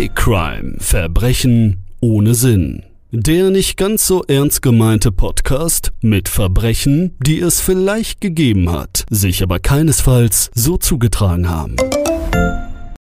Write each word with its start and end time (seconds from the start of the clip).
Fake 0.00 0.16
Crime 0.16 0.76
Verbrechen 0.78 1.84
ohne 2.00 2.32
Sinn. 2.32 2.84
Der 3.10 3.50
nicht 3.50 3.76
ganz 3.76 4.06
so 4.06 4.24
ernst 4.26 4.62
gemeinte 4.62 5.12
Podcast 5.12 5.92
mit 6.00 6.30
Verbrechen, 6.30 7.18
die 7.18 7.38
es 7.38 7.60
vielleicht 7.60 8.22
gegeben 8.22 8.72
hat, 8.72 9.04
sich 9.10 9.42
aber 9.42 9.58
keinesfalls 9.58 10.50
so 10.54 10.78
zugetragen 10.78 11.50
haben. 11.50 11.76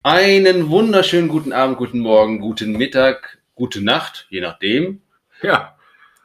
Einen 0.03 0.71
wunderschönen 0.71 1.29
guten 1.29 1.53
Abend, 1.53 1.79
guten 1.79 2.01
Morgen, 2.01 2.41
guten 2.41 2.73
Mittag, 2.73 3.39
gute 3.55 3.81
Nacht, 3.81 4.27
je 4.31 4.41
nachdem. 4.41 5.01
Ja, 5.41 5.77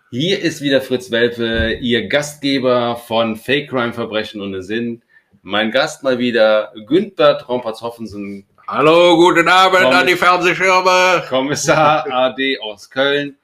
Hier 0.09 0.39
ist 0.39 0.63
wieder 0.63 0.81
Fritz 0.81 1.11
Welpe, 1.11 1.77
Ihr 1.81 2.07
Gastgeber 2.07 2.95
von 2.95 3.35
Fake 3.35 3.69
Crime 3.69 3.93
Verbrechen 3.93 4.41
ohne 4.41 4.63
Sinn. 4.63 5.03
Mein 5.43 5.69
Gast 5.69 6.01
mal 6.01 6.17
wieder 6.17 6.73
Günther 6.87 7.43
Rompertz-Hoffensen, 7.47 8.47
hallo, 8.73 9.15
guten 9.17 9.47
Abend 9.47 9.83
Komm. 9.83 9.93
an 9.93 10.07
die 10.07 10.15
Fernsehschirme. 10.15 11.23
Kommissar 11.29 12.11
AD 12.11 12.59
aus 12.59 12.89
Köln. 12.89 13.37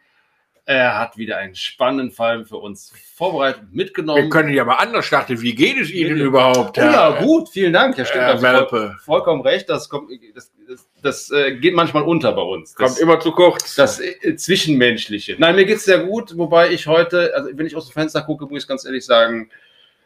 Er 0.65 0.97
hat 0.97 1.17
wieder 1.17 1.37
einen 1.37 1.55
spannenden 1.55 2.11
Fall 2.11 2.45
für 2.45 2.57
uns 2.57 2.91
vorbereitet 3.15 3.61
und 3.63 3.75
mitgenommen. 3.75 4.23
Wir 4.23 4.29
können 4.29 4.53
ja 4.53 4.65
mal 4.65 4.75
anders 4.75 5.05
starten. 5.05 5.39
Wie 5.41 5.53
geht 5.53 5.77
es 5.77 5.91
Ihnen 5.91 6.17
überhaupt? 6.17 6.77
Oh 6.77 6.81
ja, 6.81 7.21
gut, 7.21 7.49
vielen 7.49 7.73
Dank. 7.73 7.97
Ja, 7.97 8.05
stimmt, 8.05 8.23
Herr 8.23 8.31
also 8.31 8.43
Welpe. 8.43 8.95
vollkommen 9.03 9.41
recht. 9.41 9.69
Das, 9.69 9.89
kommt, 9.89 10.09
das, 10.33 10.51
das, 10.67 10.87
das 11.01 11.31
äh, 11.31 11.55
geht 11.57 11.75
manchmal 11.75 12.03
unter 12.03 12.31
bei 12.31 12.41
uns. 12.41 12.73
Das, 12.73 12.87
Kommt 12.87 12.99
immer 12.99 13.19
zu 13.19 13.31
kurz. 13.31 13.75
das 13.75 13.99
äh, 13.99 14.35
Zwischenmenschliche. 14.35 15.35
Nein, 15.37 15.55
mir 15.55 15.65
geht's 15.65 15.85
sehr 15.85 15.99
gut, 16.05 16.35
wobei 16.37 16.71
ich 16.71 16.87
heute, 16.87 17.33
also 17.35 17.49
wenn 17.53 17.65
ich 17.67 17.75
aus 17.75 17.87
dem 17.87 17.93
Fenster 17.93 18.21
gucke, 18.23 18.45
muss 18.45 18.63
ich 18.63 18.67
ganz 18.67 18.85
ehrlich 18.85 19.05
sagen, 19.05 19.49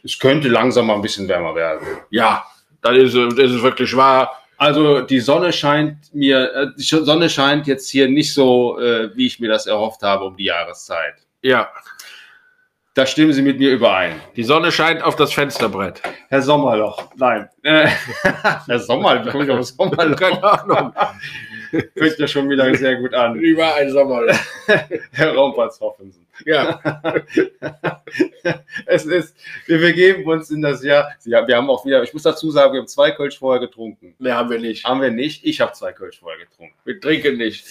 es 0.03 0.19
könnte 0.19 0.49
langsam 0.49 0.87
mal 0.87 0.95
ein 0.95 1.01
bisschen 1.01 1.29
wärmer 1.29 1.55
werden. 1.55 1.85
ja, 2.09 2.45
das 2.81 2.97
ist, 2.97 3.15
das 3.15 3.51
ist 3.51 3.63
wirklich 3.63 3.95
wahr. 3.95 4.42
Also 4.63 5.01
die 5.01 5.19
Sonne 5.19 5.51
scheint 5.51 6.13
mir, 6.15 6.53
äh, 6.55 6.67
die 6.77 6.83
Sonne 6.83 7.29
scheint 7.29 7.67
jetzt 7.67 7.89
hier 7.89 8.07
nicht 8.07 8.33
so, 8.33 8.79
äh, 8.79 9.09
wie 9.13 9.27
ich 9.27 9.37
mir 9.41 9.49
das 9.49 9.67
erhofft 9.67 10.01
habe 10.03 10.23
um 10.23 10.37
die 10.37 10.45
Jahreszeit. 10.45 11.15
Ja, 11.41 11.67
Da 12.93 13.05
stimmen 13.05 13.33
Sie 13.33 13.41
mit 13.41 13.59
mir 13.59 13.71
überein. 13.71 14.21
die 14.37 14.43
Sonne 14.43 14.71
scheint 14.71 15.03
auf 15.03 15.17
das 15.17 15.33
Fensterbrett. 15.33 16.01
Herr 16.29 16.41
Sommerloch, 16.41 17.09
nein. 17.17 17.49
Äh, 17.63 17.89
Herr 18.67 18.79
Sommerloch, 18.79 19.25
wie 19.25 19.31
komme 19.31 19.43
ich 19.43 19.51
auf 19.51 19.65
Sommerloch? 19.65 20.15
Keine 20.17 20.41
Ahnung. 20.43 20.93
Fängt 21.97 22.19
ja 22.19 22.27
schon 22.27 22.49
wieder 22.49 22.73
sehr 22.75 22.95
gut 22.95 23.13
an. 23.13 23.35
Über 23.35 23.75
ein 23.75 23.91
Sommer. 23.91 24.21
Herr 25.11 25.33
Rompertz-Hoffensen. 25.35 26.22
Ja, 26.45 26.79
es 28.85 29.05
ist, 29.05 29.35
wir 29.65 29.79
begeben 29.79 30.25
uns 30.25 30.49
in 30.49 30.61
das 30.61 30.83
Jahr. 30.83 31.11
Ja, 31.25 31.47
wir 31.47 31.55
haben 31.57 31.69
auch 31.69 31.85
wieder, 31.85 32.03
ich 32.03 32.13
muss 32.13 32.23
dazu 32.23 32.51
sagen, 32.51 32.73
wir 32.73 32.79
haben 32.81 32.87
zwei 32.87 33.11
Kölsch 33.11 33.39
vorher 33.39 33.59
getrunken. 33.59 34.15
ne, 34.19 34.33
haben 34.35 34.49
wir 34.49 34.59
nicht. 34.59 34.85
Haben 34.85 35.01
wir 35.01 35.11
nicht. 35.11 35.45
Ich 35.45 35.61
habe 35.61 35.73
zwei 35.73 35.93
Kölsch 35.93 36.19
vorher 36.19 36.39
getrunken. 36.45 36.75
Wir 36.85 36.99
trinken 36.99 37.37
nicht. 37.37 37.63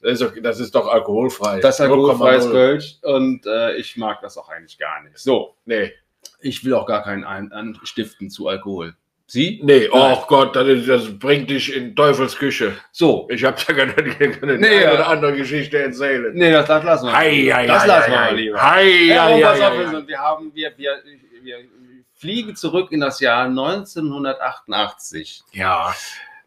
Das 0.00 0.12
ist, 0.12 0.22
doch, 0.22 0.32
das 0.40 0.60
ist 0.60 0.74
doch 0.74 0.86
alkoholfrei. 0.86 1.60
Das 1.60 1.76
ist 1.76 1.80
alkoholfreies 1.80 2.46
0,0. 2.46 2.50
Kölsch 2.52 2.96
und 3.02 3.46
äh, 3.46 3.76
ich 3.76 3.96
mag 3.96 4.20
das 4.20 4.38
auch 4.38 4.48
eigentlich 4.48 4.78
gar 4.78 5.02
nicht. 5.02 5.18
So, 5.18 5.56
Nee. 5.64 5.92
ich 6.40 6.64
will 6.64 6.74
auch 6.74 6.86
gar 6.86 7.02
keinen 7.02 7.24
ein 7.24 7.50
anstiften 7.52 8.30
zu 8.30 8.46
Alkohol. 8.46 8.94
Sie? 9.30 9.60
Nee, 9.62 9.88
Nein. 9.92 10.16
oh 10.16 10.24
Gott, 10.26 10.56
das, 10.56 10.66
ist, 10.66 10.88
das 10.88 11.18
bringt 11.18 11.50
dich 11.50 11.76
in 11.76 11.94
Teufels 11.94 12.34
Küche. 12.34 12.72
So. 12.92 13.28
Ich 13.30 13.44
habe 13.44 13.58
da 13.66 13.74
keine, 13.74 13.92
keine 13.94 14.56
Nee, 14.58 14.66
eine 14.68 14.82
ja. 14.84 14.92
oder 14.94 15.06
andere 15.08 15.36
Geschichte 15.36 15.78
erzählen. 15.78 16.32
Nee, 16.34 16.50
das, 16.50 16.66
das 16.66 16.82
lassen 16.82 17.06
wir. 17.08 17.12
Hei, 17.12 17.50
hei, 17.52 17.66
das 17.66 17.82
hei, 17.82 17.86
lassen 17.86 18.10
wir 18.10 18.32
lieber. 18.32 18.62
Hei, 18.62 18.90
Herr 19.08 19.22
hei, 19.24 19.28
hei, 19.28 19.32
Rompertz-Hoffensen, 19.34 19.96
hei. 20.02 20.08
wir 20.08 20.18
haben, 20.18 20.50
wir, 20.54 20.72
wir, 20.78 21.02
wir 21.42 21.56
fliegen 22.14 22.56
zurück 22.56 22.90
in 22.90 23.00
das 23.00 23.20
Jahr 23.20 23.44
1988. 23.44 25.42
Ja, 25.52 25.94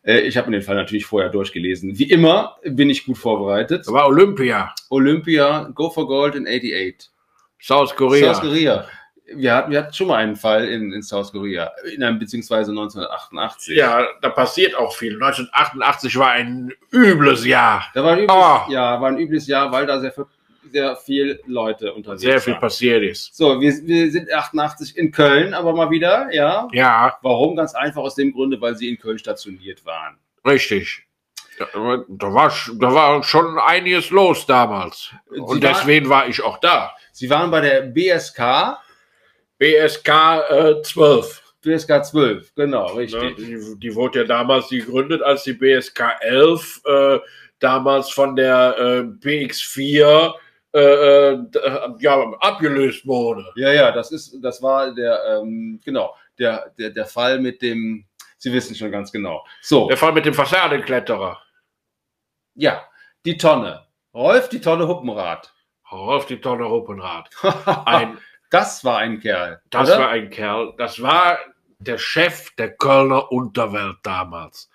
Äh, 0.04 0.22
Ich 0.22 0.36
habe 0.38 0.50
mir 0.50 0.58
den 0.58 0.64
Fall 0.66 0.76
natürlich 0.76 1.06
vorher 1.06 1.30
durchgelesen. 1.30 2.00
Wie 2.00 2.09
immer 2.09 2.58
bin 2.64 2.90
ich 2.90 3.06
gut 3.06 3.20
vorbereitet. 3.20 3.82
das 3.82 3.94
war 3.94 4.08
Olympia, 4.08 4.74
Olympia, 4.90 5.70
Go 5.76 5.92
for 5.92 6.08
Gold 6.08 6.34
in 6.34 6.48
88. 6.48 7.09
South 7.62 7.96
Korea. 7.96 8.34
South 8.34 8.41
Korea. 8.41 8.88
Wir 9.36 9.56
hatten, 9.56 9.72
wir 9.72 9.80
hatten 9.80 9.94
schon 9.94 10.08
mal 10.08 10.18
einen 10.18 10.36
Fall 10.36 10.68
in, 10.68 10.92
in 10.94 11.02
South 11.03 11.31
Korea, 11.31 11.72
in 11.94 12.03
einem, 12.03 12.19
beziehungsweise 12.19 12.72
1988. 12.72 13.75
Ja, 13.78 14.06
da 14.22 14.30
passiert 14.30 14.75
auch 14.75 14.94
viel. 14.96 15.14
1988 15.14 16.18
war 16.18 16.31
ein 16.31 16.72
übles 16.92 17.46
Jahr. 17.46 17.86
Da 17.94 18.03
war 18.03 18.14
ein 18.14 18.20
übles, 18.20 18.36
Ah. 18.36 18.66
ja, 18.70 19.00
war 19.02 19.09
ein 19.09 19.18
übles 19.18 19.47
Jahr, 19.47 19.72
weil 19.72 19.86
da 19.86 20.00
sehr, 20.00 20.12
viel- 20.12 20.25
sehr 20.72 20.96
viel 20.96 21.40
Leute 21.47 21.94
unterwegs 21.94 22.22
Sehr 22.22 22.40
viel 22.40 22.53
waren. 22.53 22.62
passiert 22.62 23.03
ist. 23.03 23.36
So, 23.36 23.59
wir, 23.59 23.74
wir 23.84 24.12
sind 24.12 24.31
88 24.31 24.97
in 24.97 25.12
Köln, 25.12 25.53
aber 25.53 25.74
mal 25.74 25.90
wieder, 25.90 26.30
ja. 26.31 26.68
Ja, 26.72 27.18
Warum? 27.22 27.56
Ganz 27.56 27.74
einfach 27.75 28.02
aus 28.02 28.16
dem 28.16 28.31
Grunde, 28.34 28.59
weil 28.62 28.75
sie 28.75 28.90
in 28.90 28.97
Köln 29.00 29.18
stationiert 29.20 29.86
waren. 29.86 30.18
richtig. 30.46 31.06
Da, 31.59 31.68
war, 31.80 32.06
da 32.09 32.94
war 32.94 33.24
schon 33.24 33.59
einiges 33.59 34.09
los 34.09 34.47
damals. 34.47 35.12
Sie 35.30 35.40
Und 35.40 35.62
deswegen 35.64 36.09
war 36.09 36.28
ich 36.28 36.41
auch 36.41 36.58
da. 36.58 36.96
Sie 37.12 37.30
waren 37.30 37.52
bei 37.52 37.62
der 37.62 37.81
BSK, 37.81 38.80
BSK 39.61 40.07
äh, 40.49 40.81
12. 40.81 41.53
BSK 41.61 42.03
12, 42.03 42.55
genau, 42.55 42.91
Ne? 42.94 42.97
richtig. 43.01 43.35
Die, 43.35 43.79
die 43.79 43.94
wurde 43.95 44.22
ja 44.22 44.25
damals 44.25 44.69
gegründet, 44.69 45.22
als 45.22 45.44
die 45.44 45.53
BSK 45.53 46.16
11 46.22 46.81
äh, 46.85 47.19
damals 47.59 48.09
von 48.09 48.35
der 48.35 48.75
äh, 48.79 49.01
BX4 49.01 50.33
äh, 50.73 50.79
äh, 50.79 51.39
ja, 51.99 52.31
abgelöst 52.39 53.05
wurde. 53.05 53.45
Ja, 53.55 53.72
ja, 53.72 53.91
das 53.91 54.11
ist, 54.11 54.35
das 54.41 54.63
war 54.63 54.91
der, 54.95 55.22
ähm, 55.44 55.79
genau, 55.85 56.16
der, 56.39 56.73
der, 56.79 56.89
der 56.89 57.05
Fall 57.05 57.39
mit 57.39 57.61
dem, 57.61 58.05
Sie 58.39 58.51
wissen 58.51 58.73
schon 58.75 58.89
ganz 58.91 59.11
genau. 59.11 59.45
So, 59.61 59.88
Der 59.88 59.97
Fall 59.97 60.13
mit 60.13 60.25
dem 60.25 60.33
Fassadenkletterer. 60.33 61.39
ja, 62.55 62.83
die 63.23 63.38
Tonne. 63.38 63.85
Rolf, 64.16 64.49
die 64.49 64.59
Tonne 64.59 64.88
Huppenrad. 64.88 65.53
Rolf 65.91 66.25
die 66.25 66.41
Tonne 66.41 66.63
Ruppenrad. 66.63 67.29
Ein, 67.85 68.17
das 68.51 68.85
war 68.85 69.00
ein 69.00 69.19
Kerl. 69.19 69.62
das 69.72 69.89
oder? 69.89 70.00
war 70.00 70.09
ein 70.09 70.29
Kerl, 70.29 70.73
das 70.78 71.01
war 71.01 71.39
der 71.79 71.97
Chef 71.97 72.51
der 72.57 72.72
Kölner 72.75 73.31
Unterwelt 73.31 73.97
damals. 74.03 74.69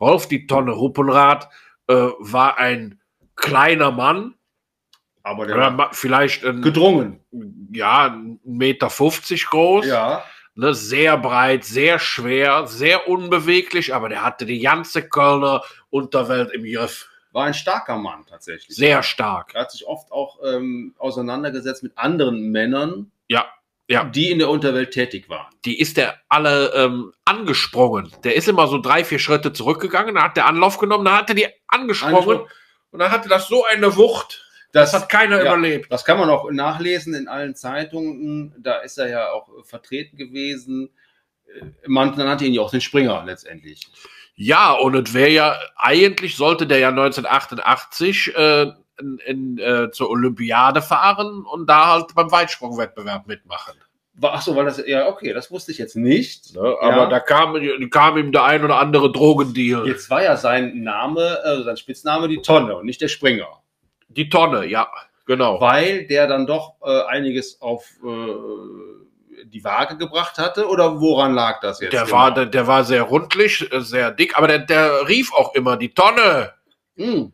Rolf 0.00 0.28
die 0.28 0.46
Tonne 0.46 0.70
Ruppenrad 0.70 1.48
äh, 1.88 1.94
war 1.94 2.58
ein 2.58 3.00
kleiner 3.34 3.90
Mann, 3.90 4.34
aber 5.24 5.46
der 5.46 5.56
oder 5.56 5.78
war 5.78 5.92
vielleicht 5.92 6.44
ein, 6.44 6.62
gedrungen. 6.62 7.20
ja, 7.72 8.06
1,50 8.06 8.38
Meter 8.44 8.88
groß. 9.50 9.86
Ja, 9.86 10.22
Ne, 10.56 10.72
sehr 10.72 11.18
breit, 11.18 11.64
sehr 11.64 11.98
schwer, 11.98 12.68
sehr 12.68 13.08
unbeweglich, 13.08 13.92
aber 13.92 14.08
der 14.08 14.22
hatte 14.22 14.46
die 14.46 14.60
ganze 14.60 15.08
Kölner 15.08 15.62
Unterwelt 15.90 16.52
im 16.52 16.62
Griff. 16.62 17.08
war 17.32 17.46
ein 17.46 17.54
starker 17.54 17.96
Mann 17.96 18.24
tatsächlich. 18.24 18.76
Sehr 18.76 19.02
stark. 19.02 19.52
Er 19.54 19.62
hat 19.62 19.72
sich 19.72 19.84
oft 19.84 20.12
auch 20.12 20.38
ähm, 20.44 20.94
auseinandergesetzt 20.98 21.82
mit 21.82 21.98
anderen 21.98 22.52
Männern, 22.52 23.10
Ja, 23.28 23.46
ja. 23.88 24.04
die 24.04 24.30
in 24.30 24.38
der 24.38 24.48
Unterwelt 24.48 24.92
tätig 24.92 25.28
waren. 25.28 25.52
Die 25.64 25.78
ist 25.80 25.96
der 25.96 26.20
alle 26.28 26.72
ähm, 26.74 27.12
angesprungen. 27.24 28.12
Der 28.24 28.34
ist 28.36 28.48
immer 28.48 28.66
so 28.66 28.78
drei, 28.78 29.04
vier 29.04 29.18
Schritte 29.18 29.52
zurückgegangen, 29.52 30.14
dann 30.14 30.24
hat 30.24 30.36
der 30.36 30.46
Anlauf 30.46 30.78
genommen, 30.78 31.04
dann 31.04 31.16
hat 31.16 31.28
er 31.28 31.34
die 31.34 31.48
angesprungen 31.68 32.16
Angesprungen. 32.16 32.50
und 32.90 32.98
dann 32.98 33.10
hatte 33.10 33.28
das 33.28 33.48
so 33.48 33.64
eine 33.64 33.96
Wucht, 33.96 34.44
das 34.74 34.92
hat 34.92 35.08
keiner 35.08 35.36
ja, 35.36 35.42
überlebt. 35.42 35.90
Das 35.90 36.04
kann 36.04 36.18
man 36.18 36.28
auch 36.28 36.50
nachlesen 36.50 37.14
in 37.14 37.28
allen 37.28 37.54
Zeitungen. 37.54 38.52
Da 38.58 38.78
ist 38.78 38.98
er 38.98 39.08
ja 39.08 39.30
auch 39.30 39.48
vertreten 39.64 40.16
gewesen. 40.16 40.90
Äh, 41.46 41.66
Man 41.86 42.16
nannte 42.16 42.44
ihn 42.44 42.54
ja 42.54 42.60
auch 42.60 42.72
den 42.72 42.80
Springer 42.80 43.22
letztendlich. 43.24 43.86
Ja, 44.34 44.72
und 44.72 44.96
es 44.96 45.14
wäre 45.14 45.30
ja, 45.30 45.56
eigentlich 45.76 46.36
sollte 46.36 46.66
der 46.66 46.78
ja 46.78 46.88
1988 46.88 48.36
äh, 48.36 48.72
in, 49.00 49.18
in, 49.26 49.58
äh, 49.58 49.90
zur 49.90 50.10
Olympiade 50.10 50.82
fahren 50.82 51.44
und 51.44 51.68
da 51.68 51.92
halt 51.92 52.14
beim 52.14 52.30
Weitsprungwettbewerb 52.30 53.26
mitmachen. 53.26 53.74
Ach 54.22 54.40
so, 54.42 54.54
weil 54.54 54.64
das 54.64 54.80
ja 54.86 55.08
okay, 55.08 55.32
das 55.32 55.50
wusste 55.50 55.72
ich 55.72 55.78
jetzt 55.78 55.96
nicht. 55.96 56.54
Ne? 56.54 56.60
Aber 56.80 56.96
Ja. 56.96 57.06
da 57.06 57.18
kam, 57.20 57.56
kam 57.90 58.16
ihm 58.16 58.30
der 58.30 58.44
ein 58.44 58.64
oder 58.64 58.78
andere 58.78 59.10
Drogendeal. 59.10 59.86
Jetzt 59.88 60.08
war 60.08 60.22
ja 60.22 60.36
sein 60.36 60.82
Name, 60.84 61.38
äh, 61.44 61.62
sein 61.64 61.76
Spitzname 61.76 62.28
die 62.28 62.40
Tonne 62.40 62.76
und 62.76 62.86
nicht 62.86 63.00
der 63.00 63.08
Springer, 63.08 63.48
Die 64.08 64.28
Tonne, 64.28 64.66
ja, 64.66 64.88
genau. 65.26 65.60
weil 65.60 66.06
der 66.06 66.28
dann 66.28 66.46
doch 66.46 66.74
äh, 66.84 67.02
einiges 67.06 67.60
auf 67.60 67.84
äh, 68.04 69.44
die 69.46 69.64
Waage 69.64 69.96
gebracht 69.96 70.38
hatte 70.38 70.68
oder 70.68 71.00
woran 71.00 71.34
lag 71.34 71.60
das 71.60 71.80
jetzt? 71.80 71.92
Der 71.92 72.04
genau? 72.04 72.16
war, 72.16 72.32
der, 72.34 72.46
der 72.46 72.66
war 72.68 72.84
sehr 72.84 73.02
rundlich, 73.02 73.70
äh, 73.72 73.80
sehr 73.80 74.12
dick, 74.12 74.38
aber 74.38 74.46
der, 74.46 74.60
der 74.60 75.08
rief 75.08 75.32
auch 75.34 75.54
immer 75.56 75.76
die 75.76 75.92
Tonne. 75.92 76.52
Hm. 76.96 77.32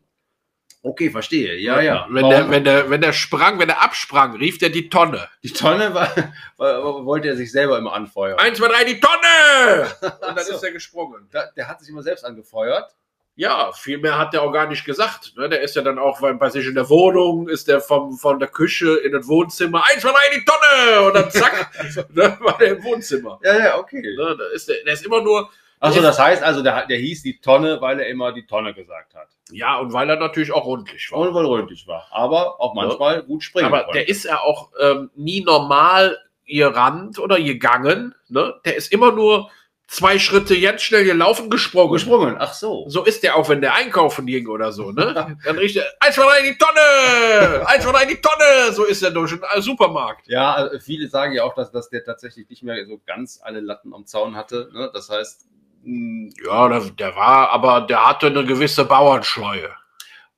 Okay, 0.82 1.10
verstehe. 1.10 1.56
Ja, 1.58 1.80
ja. 1.82 2.06
Wenn 2.08 2.22
Warum? 2.22 2.30
der, 2.30 2.50
wenn 2.50 2.64
der, 2.64 2.90
wenn 2.90 3.00
der 3.02 3.12
sprang, 3.12 3.58
wenn 3.58 3.68
er 3.68 3.82
absprang, 3.82 4.36
rief 4.36 4.56
der 4.56 4.70
die 4.70 4.88
Tonne. 4.88 5.28
die 5.42 5.52
Tonne 5.52 5.92
war, 5.92 6.10
war, 6.56 7.04
wollte 7.04 7.28
er 7.28 7.36
sich 7.36 7.52
selber 7.52 7.76
immer 7.76 7.92
anfeuern. 7.92 8.38
Eins, 8.38 8.58
zwei, 8.58 8.68
drei, 8.68 8.84
die 8.84 8.98
Tonne! 8.98 9.90
Und 10.28 10.36
dann 10.36 10.44
so. 10.44 10.54
ist 10.54 10.64
er 10.64 10.72
gesprungen. 10.72 11.28
Der, 11.32 11.52
der 11.54 11.68
hat 11.68 11.80
sich 11.80 11.90
immer 11.90 12.02
selbst 12.02 12.24
angefeuert. 12.24 12.94
Ja, 13.36 13.72
viel 13.72 13.98
mehr 13.98 14.18
hat 14.18 14.32
der 14.32 14.42
auch 14.42 14.52
gar 14.52 14.66
nicht 14.66 14.84
gesagt. 14.84 15.34
Ne? 15.36 15.48
Der 15.48 15.60
ist 15.60 15.76
ja 15.76 15.82
dann 15.82 15.98
auch 15.98 16.20
bei 16.20 16.32
bei 16.32 16.50
sich 16.50 16.66
in 16.66 16.74
der 16.74 16.88
Wohnung, 16.88 17.48
ist 17.48 17.68
der 17.68 17.80
vom, 17.80 18.16
von 18.18 18.38
der 18.38 18.48
Küche 18.48 18.96
in 18.96 19.12
das 19.12 19.28
Wohnzimmer, 19.28 19.84
eins, 19.86 20.02
zwei, 20.02 20.10
drei, 20.10 20.34
die 20.34 20.44
Tonne! 20.44 21.02
Und 21.06 21.14
dann 21.14 21.30
zack, 21.30 21.70
ne, 22.10 22.36
war 22.40 22.58
der 22.58 22.76
im 22.76 22.84
Wohnzimmer. 22.84 23.38
Ja, 23.42 23.58
ja, 23.58 23.78
okay. 23.78 24.02
Ne? 24.02 24.36
Da 24.36 24.44
ist 24.54 24.68
der, 24.68 24.82
der 24.84 24.94
ist 24.94 25.04
immer 25.04 25.22
nur, 25.22 25.50
Achso, 25.80 26.02
das 26.02 26.18
heißt 26.18 26.42
also, 26.42 26.62
der, 26.62 26.86
der 26.86 26.98
hieß 26.98 27.22
die 27.22 27.40
Tonne, 27.40 27.80
weil 27.80 28.00
er 28.00 28.08
immer 28.08 28.32
die 28.32 28.46
Tonne 28.46 28.74
gesagt 28.74 29.14
hat. 29.14 29.28
Ja, 29.50 29.78
und 29.78 29.92
weil 29.94 30.08
er 30.10 30.16
natürlich 30.16 30.52
auch 30.52 30.66
rundlich 30.66 31.10
war. 31.10 31.20
Und 31.20 31.34
weil 31.34 31.44
er 31.44 31.48
rundlich 31.48 31.86
war. 31.86 32.06
Aber 32.10 32.60
auch 32.60 32.74
manchmal 32.74 33.22
gut 33.22 33.42
springen 33.42 33.66
Aber 33.66 33.84
konnte. 33.84 33.98
der 33.98 34.08
ist 34.08 34.24
ja 34.24 34.40
auch 34.40 34.70
ähm, 34.78 35.10
nie 35.14 35.42
normal 35.42 36.18
gerannt 36.46 37.18
oder 37.18 37.40
gegangen. 37.40 38.14
Ne? 38.28 38.54
Der 38.66 38.76
ist 38.76 38.92
immer 38.92 39.12
nur 39.12 39.50
zwei 39.90 40.18
Schritte 40.18 40.54
jetzt 40.54 40.84
schnell 40.84 41.04
gelaufen, 41.04 41.50
gesprungen. 41.50 41.92
gesprungen. 41.92 42.36
Ach 42.38 42.52
so. 42.52 42.84
So 42.88 43.04
ist 43.04 43.22
der 43.22 43.36
auch, 43.36 43.48
wenn 43.48 43.60
der 43.60 43.74
einkaufen 43.74 44.26
ging 44.26 44.46
oder 44.46 44.72
so, 44.72 44.92
ne? 44.92 45.36
Dann 45.44 45.58
riecht 45.58 45.76
er, 45.76 45.84
eins 45.98 46.14
von 46.14 46.24
rein 46.24 46.44
in 46.44 46.52
die 46.52 46.58
Tonne! 46.58 47.66
Eins 47.66 47.84
von 47.84 47.94
rein 47.94 48.08
in 48.08 48.16
die 48.16 48.20
Tonne! 48.20 48.72
So 48.72 48.84
ist 48.84 49.02
er 49.02 49.10
durch 49.10 49.32
den 49.32 49.40
äh, 49.42 49.60
Supermarkt. 49.60 50.28
Ja, 50.28 50.52
also 50.52 50.78
viele 50.78 51.08
sagen 51.08 51.32
ja 51.32 51.42
auch, 51.42 51.54
dass, 51.54 51.72
dass 51.72 51.90
der 51.90 52.04
tatsächlich 52.04 52.48
nicht 52.48 52.62
mehr 52.62 52.86
so 52.86 53.00
ganz 53.04 53.40
alle 53.42 53.60
Latten 53.60 53.92
am 53.92 54.06
Zaun 54.06 54.36
hatte. 54.36 54.70
Ne? 54.72 54.90
Das 54.94 55.10
heißt, 55.10 55.48
Ja, 55.84 56.68
der, 56.68 56.80
der 56.90 57.16
war, 57.16 57.50
aber 57.50 57.82
der 57.82 58.06
hatte 58.06 58.26
eine 58.26 58.44
gewisse 58.44 58.84
Bauernschleue. 58.84 59.70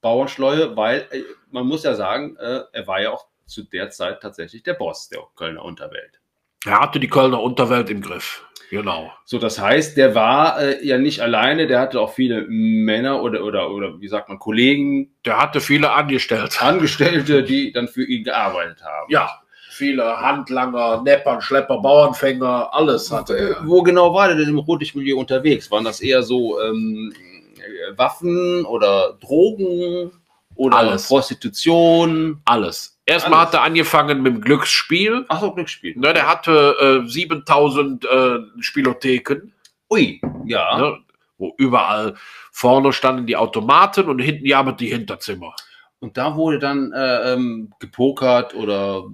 Bauernschleue, 0.00 0.76
weil 0.76 1.06
äh, 1.10 1.22
man 1.50 1.66
muss 1.66 1.84
ja 1.84 1.94
sagen, 1.94 2.36
äh, 2.36 2.60
er 2.72 2.86
war 2.86 3.00
ja 3.00 3.10
auch 3.10 3.26
zu 3.46 3.64
der 3.64 3.90
Zeit 3.90 4.20
tatsächlich 4.20 4.62
der 4.62 4.74
Boss 4.74 5.08
der 5.08 5.20
Kölner 5.36 5.64
Unterwelt. 5.64 6.20
Er 6.64 6.80
hatte 6.80 7.00
die 7.00 7.08
Kölner 7.08 7.42
Unterwelt 7.42 7.90
im 7.90 8.00
Griff. 8.00 8.44
Genau. 8.70 9.12
So, 9.26 9.38
das 9.38 9.60
heißt, 9.60 9.98
der 9.98 10.14
war 10.14 10.58
äh, 10.58 10.86
ja 10.86 10.96
nicht 10.96 11.20
alleine, 11.20 11.66
der 11.66 11.78
hatte 11.78 12.00
auch 12.00 12.14
viele 12.14 12.46
Männer 12.48 13.22
oder, 13.22 13.44
oder, 13.44 13.70
oder 13.70 14.00
wie 14.00 14.08
sagt 14.08 14.30
man, 14.30 14.38
Kollegen, 14.38 15.14
Der 15.26 15.38
hatte 15.38 15.60
viele 15.60 15.92
Angestellte. 15.92 16.62
Angestellte, 16.62 17.42
die 17.42 17.72
dann 17.72 17.86
für 17.86 18.04
ihn 18.04 18.24
gearbeitet 18.24 18.82
haben. 18.82 19.10
Ja, 19.10 19.41
viele 19.72 20.20
Handlanger, 20.20 21.02
Neppern, 21.02 21.40
Schlepper, 21.40 21.78
Bauernfänger, 21.78 22.72
alles 22.72 23.10
hatte 23.10 23.36
er. 23.36 23.56
Wo 23.66 23.82
genau 23.82 24.12
war 24.12 24.28
der 24.28 24.36
denn 24.36 24.50
im 24.50 24.58
Rotlichtmilieu 24.58 25.18
unterwegs? 25.18 25.70
Waren 25.70 25.84
das 25.84 26.00
eher 26.00 26.22
so 26.22 26.60
ähm, 26.60 27.12
äh, 27.56 27.96
Waffen 27.96 28.64
oder 28.66 29.14
Drogen 29.20 30.12
oder 30.54 30.76
Alles. 30.76 31.08
Prostitution? 31.08 32.40
Alles. 32.44 33.00
Erstmal 33.06 33.40
Alles. 33.40 33.48
hat 33.48 33.54
er 33.54 33.62
angefangen 33.62 34.22
mit 34.22 34.34
dem 34.34 34.40
Glücksspiel. 34.42 35.24
Ach 35.28 35.40
so, 35.40 35.52
Glücksspiel. 35.52 35.94
Ne, 35.96 36.12
der 36.12 36.28
hatte 36.28 37.02
äh, 37.04 37.08
7000 37.08 38.04
äh, 38.04 38.38
Spielotheken, 38.60 39.52
Ui, 39.90 40.20
ja. 40.44 40.78
ne, 40.78 40.98
wo 41.38 41.54
überall 41.56 42.14
vorne 42.50 42.92
standen 42.92 43.26
die 43.26 43.36
Automaten 43.36 44.08
und 44.08 44.18
hinten 44.18 44.46
ja 44.46 44.58
aber 44.58 44.72
die 44.72 44.88
Hinterzimmer. 44.88 45.54
Und 46.02 46.16
da 46.18 46.34
wurde 46.36 46.58
dann 46.58 46.92
äh, 46.92 47.32
ähm, 47.32 47.72
gepokert 47.78 48.54
oder 48.54 49.04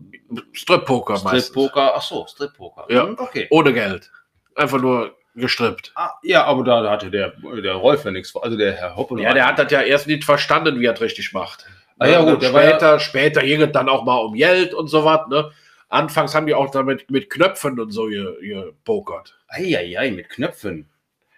Strip-Poker. 0.53 1.17
Strip-Poker. 1.19 1.93
Ach 1.95 2.03
so, 2.03 2.27
Strip-Poker. 2.27 2.87
Ja. 2.89 3.07
Hm, 3.07 3.17
Okay. 3.19 3.47
Ohne 3.51 3.73
Geld. 3.73 4.11
Einfach 4.57 4.81
nur 4.81 5.15
gestrippt. 5.35 5.93
Ah, 5.95 6.13
ja, 6.23 6.45
aber 6.45 6.65
da, 6.65 6.83
da 6.83 6.91
hatte 6.91 7.11
der, 7.11 7.35
der 7.63 7.75
Rolf 7.75 8.05
ja 8.05 8.11
nichts. 8.11 8.35
Also 8.35 8.57
der 8.57 8.73
Herr 8.73 8.97
Hoppe. 8.97 9.21
Ja, 9.23 9.33
der 9.35 9.47
hat 9.47 9.59
das 9.59 9.71
ja 9.71 9.83
erst 9.83 10.07
nicht 10.07 10.25
verstanden, 10.25 10.81
wie 10.81 10.87
er 10.87 10.95
es 10.95 11.01
richtig 11.01 11.33
macht. 11.33 11.67
Ah, 11.99 12.07
ja, 12.09 12.23
Ne, 12.25 12.33
gut, 12.33 12.43
der 12.43 12.53
war 12.55 12.63
später, 12.63 12.99
später 13.01 13.43
ging 13.43 13.61
es 13.63 13.71
dann 13.73 13.89
auch 13.89 14.05
mal 14.05 14.17
um 14.17 14.33
Geld 14.35 14.73
und 14.75 14.89
so 14.89 15.05
was. 15.05 15.29
Ne? 15.29 15.51
Anfangs 15.91 16.35
haben 16.35 16.47
die 16.47 16.55
auch 16.55 16.71
damit 16.71 17.11
mit 17.11 17.29
Knöpfen 17.31 17.79
und 17.79 17.91
so 17.93 18.07
ge- 18.07 18.35
gepokert. 18.41 19.37
Eieiei, 19.49 20.11
mit 20.11 20.29
Knöpfen. 20.31 20.89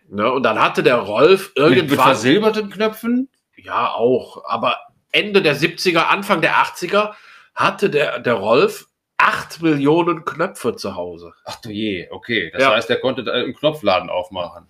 Ne? 0.08 0.31
Und 0.31 0.44
dann 0.44 0.61
hatte 0.61 0.82
der 0.82 0.97
Rolf 0.97 1.52
Mit, 1.56 1.69
mit 1.70 1.76
irgendwann. 1.79 1.99
versilberten 2.06 2.70
Knöpfen? 2.70 3.29
Ja, 3.56 3.91
auch. 3.93 4.44
Aber 4.47 4.76
Ende 5.12 5.42
der 5.42 5.56
70er, 5.56 6.06
Anfang 6.08 6.40
der 6.40 6.54
80er 6.54 7.12
hatte 7.54 7.90
der, 7.90 8.18
der 8.20 8.34
Rolf 8.34 8.86
8 9.18 9.60
Millionen 9.62 10.24
Knöpfe 10.24 10.76
zu 10.76 10.94
Hause. 10.96 11.32
Ach 11.44 11.56
du 11.60 11.70
je, 11.70 12.08
okay. 12.10 12.50
Das 12.52 12.62
Ja. 12.62 12.70
heißt, 12.74 12.88
der 12.88 13.00
konnte 13.00 13.30
einen 13.30 13.54
Knopfladen 13.54 14.08
aufmachen. 14.08 14.66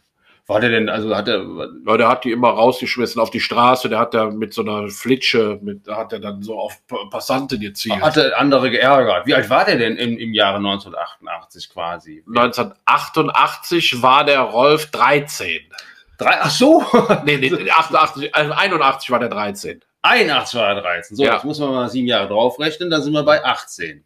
War 0.46 0.58
der 0.58 0.70
denn, 0.70 0.88
also 0.88 1.14
hat 1.14 1.28
er, 1.28 1.44
Ja, 1.87 1.96
der 1.96 2.08
hat 2.08 2.25
die 2.25 2.32
immer 2.32 2.48
rausgeschmissen 2.50 3.20
auf 3.22 3.31
die 3.31 3.38
Straße. 3.38 3.88
Der 3.88 4.00
hat 4.00 4.14
da 4.14 4.31
mit 4.31 4.52
so 4.52 4.62
einer 4.62 4.88
Flitsche, 4.88 5.60
mit, 5.62 5.87
da 5.87 5.96
hat 5.98 6.12
er 6.12 6.19
dann 6.19 6.43
so 6.43 6.58
auf 6.58 6.84
Pa- 6.88 7.04
Passanten 7.08 7.60
gezielt. 7.60 8.00
hatte 8.02 8.36
andere 8.36 8.69
geärgert. 8.72 9.26
Wie 9.28 9.34
alt 9.34 9.48
war 9.48 9.64
der 9.64 9.76
denn 9.78 9.96
im, 9.96 10.19
im 10.19 10.34
Jahre 10.34 10.56
1988 10.56 11.70
quasi? 11.70 12.25
1988 12.26 14.02
war 14.02 14.25
der 14.25 14.40
Rolf 14.40 14.90
13. 14.90 15.60
Drei, 16.19 16.38
ach 16.40 16.50
so, 16.50 16.84
Nee, 17.25 17.36
nee, 17.36 17.70
88, 17.70 18.34
also 18.34 18.52
81 18.52 19.10
war 19.10 19.20
der 19.20 19.28
13. 19.28 19.81
81 20.02 20.58
war 20.58 20.69
er 20.76 20.81
13. 20.82 21.17
So, 21.17 21.25
Ja. 21.25 21.35
jetzt 21.35 21.44
muss 21.44 21.58
man 21.58 21.70
mal 21.70 21.88
sieben 21.91 22.06
Jahre 22.06 22.29
draufrechnen, 22.29 22.91
dann 22.91 23.02
sind 23.02 23.12
wir 23.12 23.23
bei 23.23 23.44
18. 23.44 24.05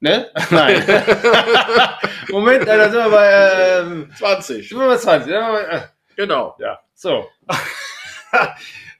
Ne? 0.00 0.30
Nein. 0.50 0.82
Moment, 2.28 2.62
äh, 2.62 2.66
dann 2.66 2.90
sind 2.90 3.04
wir 3.04 3.10
bei, 3.10 3.80
ähm, 3.80 4.10
20. 4.16 4.68
sind 4.68 4.78
wir 4.78 4.86
bei 4.86 4.96
20. 4.96 5.30
Dann 5.32 5.44
sind 5.44 5.52
wir 5.52 5.68
bei, 5.70 5.76
äh, 5.76 5.82
Genau. 6.16 6.56
Ja, 6.58 6.80
so. 6.94 7.28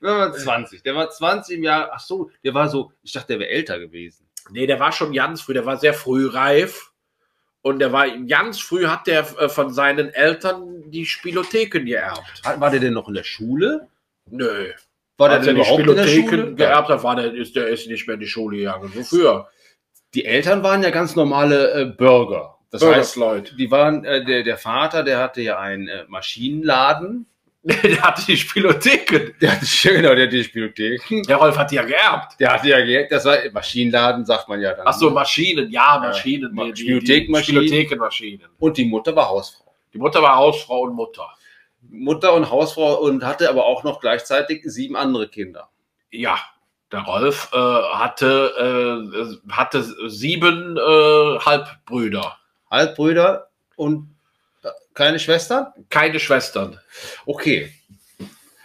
Wenn 0.00 0.16
man 0.16 0.32
20. 0.32 0.82
Der 0.82 0.94
war 0.94 1.10
20 1.10 1.58
im 1.58 1.64
Jahr. 1.64 1.90
Ach 1.92 2.00
so, 2.00 2.30
der 2.42 2.54
war 2.54 2.68
so, 2.68 2.92
ich 3.02 3.12
dachte, 3.12 3.28
der 3.28 3.40
wäre 3.40 3.50
älter 3.50 3.78
gewesen. 3.78 4.26
Nee, 4.50 4.66
der 4.66 4.80
war 4.80 4.92
schon 4.92 5.12
ganz 5.12 5.42
früh, 5.42 5.52
der 5.52 5.66
war 5.66 5.76
sehr 5.76 5.92
früh 5.94 6.26
reif. 6.28 6.92
Und 7.62 7.78
der 7.78 7.92
war 7.92 8.08
ganz 8.26 8.58
früh 8.58 8.86
hat 8.86 9.06
der 9.06 9.20
äh, 9.38 9.48
von 9.50 9.72
seinen 9.74 10.08
Eltern 10.08 10.90
die 10.90 11.04
Spielotheken 11.04 11.84
geerbt. 11.84 12.42
War 12.56 12.70
der 12.70 12.80
denn 12.80 12.94
noch 12.94 13.08
in 13.08 13.14
der 13.14 13.24
Schule? 13.24 13.88
Nö. 14.30 14.72
War 15.20 15.28
der 15.28 15.38
denn 15.38 15.48
er 15.56 15.62
überhaupt 15.62 15.80
in 15.80 15.94
der 15.94 16.06
Spielotheken 16.06 16.28
Schule? 16.42 16.54
geerbt 16.54 16.88
hat, 16.88 17.02
war 17.04 17.16
der, 17.16 17.32
ist 17.34 17.54
der 17.54 17.68
ist 17.68 17.86
nicht 17.88 18.06
mehr 18.06 18.14
in 18.14 18.20
die 18.20 18.26
Schule 18.26 18.56
gegangen. 18.58 18.90
Wofür? 18.94 19.48
Die 20.14 20.24
Eltern 20.24 20.62
waren 20.64 20.82
ja 20.82 20.90
ganz 20.90 21.14
normale 21.14 21.72
äh, 21.72 21.84
Bürger. 21.86 22.56
Das 22.72 22.82
heißt, 22.82 22.90
Bürgersleute. 23.14 23.56
die 23.56 23.70
waren, 23.70 24.04
äh, 24.04 24.24
der, 24.24 24.42
der 24.42 24.56
Vater, 24.58 25.02
der 25.04 25.18
hatte 25.18 25.40
ja 25.42 25.58
einen 25.58 25.86
äh, 25.88 26.04
Maschinenladen. 26.08 27.26
der 27.62 28.00
hatte 28.02 28.24
die 28.26 28.36
Spielotheken. 28.38 29.34
Der 29.40 29.52
hatte, 29.52 29.66
genau, 29.82 30.14
der 30.14 30.26
hatte 30.26 30.36
die 30.36 30.44
Spielothek. 30.44 31.02
Der 31.28 31.36
Rolf 31.36 31.58
hat 31.58 31.70
die 31.70 31.74
ja 31.74 31.82
geerbt. 31.84 32.40
Der 32.40 32.54
hatte 32.54 32.68
ja 32.68 32.80
Geld, 32.80 33.12
das 33.12 33.24
war 33.26 33.36
Maschinenladen, 33.52 34.24
sagt 34.24 34.48
man 34.48 34.60
ja 34.62 34.72
dann. 34.72 34.86
Ach 34.86 34.94
so, 34.94 35.10
Maschinen, 35.10 35.70
ja, 35.70 35.98
Maschinen. 36.02 36.54
Ma- 36.54 36.64
die- 36.70 36.72
die- 37.00 37.26
die 37.26 37.34
Spielothekenmaschinen. 37.42 38.46
Und 38.58 38.76
die 38.78 38.86
Mutter 38.86 39.14
war 39.14 39.28
Hausfrau. 39.28 39.74
Die 39.92 39.98
Mutter 39.98 40.22
war 40.22 40.36
Hausfrau 40.36 40.80
und 40.82 40.94
Mutter. 40.94 41.28
Mutter 41.90 42.34
und 42.34 42.50
Hausfrau 42.50 43.00
und 43.00 43.24
hatte 43.24 43.48
aber 43.48 43.64
auch 43.66 43.84
noch 43.84 44.00
gleichzeitig 44.00 44.62
sieben 44.64 44.96
andere 44.96 45.28
Kinder. 45.28 45.68
Ja, 46.10 46.38
der 46.92 47.00
Rolf 47.00 47.50
äh, 47.52 47.56
hatte, 47.56 49.38
äh, 49.46 49.52
hatte 49.52 49.82
sieben 50.08 50.76
äh, 50.76 51.38
Halbbrüder. 51.38 52.36
Halbbrüder 52.70 53.48
und 53.76 54.14
äh, 54.62 54.68
keine 54.94 55.18
Schwestern? 55.18 55.66
Keine 55.88 56.18
Schwestern. 56.18 56.78
Okay. 57.26 57.72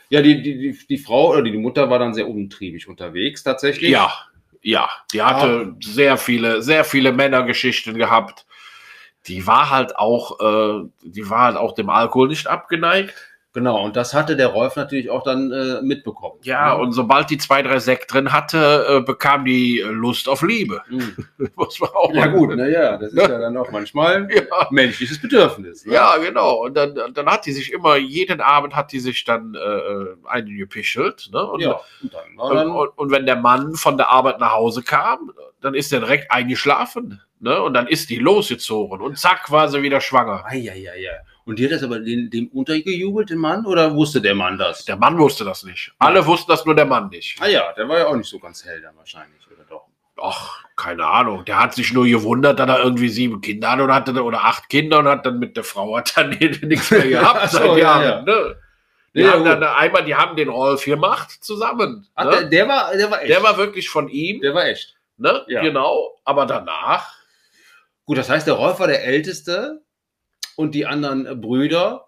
Ja, 0.09 0.21
die, 0.21 0.41
die, 0.41 0.57
die, 0.57 0.87
die 0.87 0.97
Frau 0.97 1.31
oder 1.31 1.41
die 1.41 1.57
Mutter 1.57 1.89
war 1.89 1.99
dann 1.99 2.13
sehr 2.13 2.27
umtriebig 2.27 2.87
unterwegs 2.87 3.43
tatsächlich. 3.43 3.91
Ja, 3.91 4.11
ja. 4.61 4.89
Die 5.13 5.21
hatte 5.21 5.75
sehr 5.81 6.17
viele, 6.17 6.61
sehr 6.61 6.83
viele 6.83 7.11
Männergeschichten 7.11 7.97
gehabt. 7.97 8.45
Die 9.27 9.47
war 9.47 9.69
halt 9.69 9.97
auch, 9.97 10.39
äh, 10.39 10.87
die 11.03 11.29
war 11.29 11.41
halt 11.41 11.57
auch 11.57 11.73
dem 11.73 11.89
Alkohol 11.89 12.27
nicht 12.27 12.47
abgeneigt. 12.47 13.34
Genau, 13.55 13.85
und 13.85 13.95
das 13.95 14.13
hatte 14.13 14.35
der 14.35 14.47
Rolf 14.47 14.75
natürlich 14.75 15.09
auch 15.09 15.23
dann 15.23 15.49
äh, 15.49 15.81
mitbekommen. 15.81 16.37
Ja, 16.43 16.73
und 16.73 16.91
sobald 16.91 17.29
die 17.29 17.37
zwei, 17.37 17.61
drei 17.61 17.79
Sekt 17.79 18.13
drin 18.13 18.33
hatte, 18.33 18.85
äh, 18.89 18.99
bekam 18.99 19.45
die 19.45 19.79
äh, 19.79 19.85
Lust 19.85 20.27
auf 20.27 20.41
Liebe. 20.41 20.81
Mhm. 20.89 21.15
Muss 21.55 21.79
man 21.79 21.89
auch 21.91 22.13
Ja 22.13 22.27
gut, 22.27 22.53
naja, 22.53 22.97
das 22.97 23.13
ist 23.13 23.17
ja 23.17 23.39
dann 23.39 23.55
auch 23.55 23.71
manchmal 23.71 24.27
Ja. 24.35 24.67
menschliches 24.71 25.21
Bedürfnis. 25.21 25.85
Ne? 25.85 25.93
Ja, 25.93 26.17
genau. 26.17 26.65
Und 26.65 26.75
dann, 26.75 26.99
dann 27.13 27.25
hat 27.27 27.45
die 27.45 27.53
sich 27.53 27.71
immer, 27.71 27.95
jeden 27.95 28.41
Abend 28.41 28.75
hat 28.75 28.91
die 28.91 28.99
sich 28.99 29.23
dann 29.23 29.55
äh, 29.55 30.27
einen 30.27 30.57
gepischelt. 30.57 31.29
Ne? 31.31 31.41
Und, 31.41 31.61
ja. 31.61 31.79
Und 32.03 32.13
dann 32.13 32.37
und, 32.37 32.55
dann, 32.55 32.69
und, 32.71 32.89
und 32.97 33.11
wenn 33.11 33.25
der 33.25 33.37
Mann 33.37 33.75
von 33.75 33.95
der 33.95 34.09
Arbeit 34.09 34.41
nach 34.41 34.51
Hause 34.51 34.83
kam, 34.83 35.31
dann 35.61 35.75
ist 35.75 35.93
er 35.93 36.01
direkt 36.01 36.29
eingeschlafen. 36.29 37.21
Ne? 37.39 37.61
Und 37.61 37.73
dann 37.73 37.87
ist 37.87 38.09
die 38.09 38.17
losgezogen. 38.17 38.99
Und 38.99 39.17
zack, 39.17 39.49
war 39.49 39.69
sie 39.69 39.81
wieder 39.81 40.01
schwanger. 40.01 40.43
Eieiei. 40.45 41.21
Und 41.45 41.59
die 41.59 41.65
hat 41.65 41.71
das 41.73 41.83
aber 41.83 41.99
den, 41.99 42.29
dem 42.31 42.47
untergejubelt, 42.47 43.29
den 43.29 43.37
Mann, 43.37 43.65
oder 43.65 43.93
wusste 43.95 44.19
der 44.21 44.33
Mann 44.35 44.57
das? 44.57 44.83
Der 44.85 44.97
Mann 44.97 45.17
wusste 45.19 45.43
das 45.45 45.63
nicht. 45.63 45.93
Alle 45.99 46.25
wussten 46.25 46.49
das, 46.51 46.65
nur 46.65 46.75
der 46.75 46.85
Mann 46.85 47.09
nicht. 47.09 47.37
ah 47.39 47.47
ja, 47.47 47.71
der 47.73 47.87
war 47.87 47.99
ja 47.99 48.07
auch 48.07 48.15
nicht 48.15 48.29
so 48.29 48.39
ganz 48.39 48.65
hell 48.65 48.81
dann 48.81 48.95
wahrscheinlich, 48.97 49.45
oder 49.51 49.63
doch? 49.69 49.85
Ach, 50.21 50.63
keine 50.75 51.05
Ahnung. 51.05 51.45
Der 51.45 51.59
hat 51.61 51.75
sich 51.75 51.93
nur 51.93 52.05
gewundert, 52.05 52.57
dass 52.59 52.67
er 52.69 52.83
irgendwie 52.83 53.09
sieben 53.09 53.41
Kinder 53.41 53.69
hat 53.71 53.79
oder, 53.79 53.93
hatte, 53.93 54.23
oder 54.23 54.43
acht 54.43 54.69
Kinder 54.69 54.99
und 54.99 55.07
hat 55.07 55.25
dann 55.25 55.39
mit 55.39 55.55
der 55.55 55.63
Frau 55.63 55.97
hat 55.97 56.17
dann 56.17 56.29
nichts 56.63 56.89
mehr 56.89 57.07
gehabt 57.07 57.51
so, 57.51 57.57
seit 57.57 57.67
ja, 57.71 57.77
Jahren. 57.77 58.03
ja. 58.03 58.21
Ne? 58.21 58.55
Die 59.13 59.21
Ja, 59.21 59.31
haben 59.33 59.43
gut. 59.43 59.47
dann 59.47 59.63
einmal, 59.63 60.03
die 60.05 60.15
haben 60.15 60.35
den 60.35 60.49
Rolf 60.49 60.83
gemacht 60.85 61.31
zusammen. 61.43 62.07
Ach, 62.15 62.25
ne? 62.25 62.31
der, 62.31 62.43
der 62.45 62.67
war, 62.67 62.95
der 62.95 63.11
war 63.11 63.21
echt. 63.21 63.29
Der 63.29 63.43
war 63.43 63.57
wirklich 63.57 63.87
von 63.89 64.07
ihm, 64.09 64.41
der 64.41 64.53
war 64.55 64.65
echt. 64.65 64.95
ne? 65.17 65.43
Ja. 65.47 65.61
Genau. 65.61 66.17
Aber 66.23 66.45
danach, 66.45 67.13
Gut, 68.05 68.17
das 68.19 68.29
heißt, 68.29 68.45
der 68.45 68.53
Rolf 68.53 68.79
war 68.79 68.87
der 68.87 69.03
Älteste 69.03 69.81
und 70.55 70.75
die 70.75 70.85
anderen 70.85 71.25
äh, 71.25 71.35
Brüder, 71.35 72.07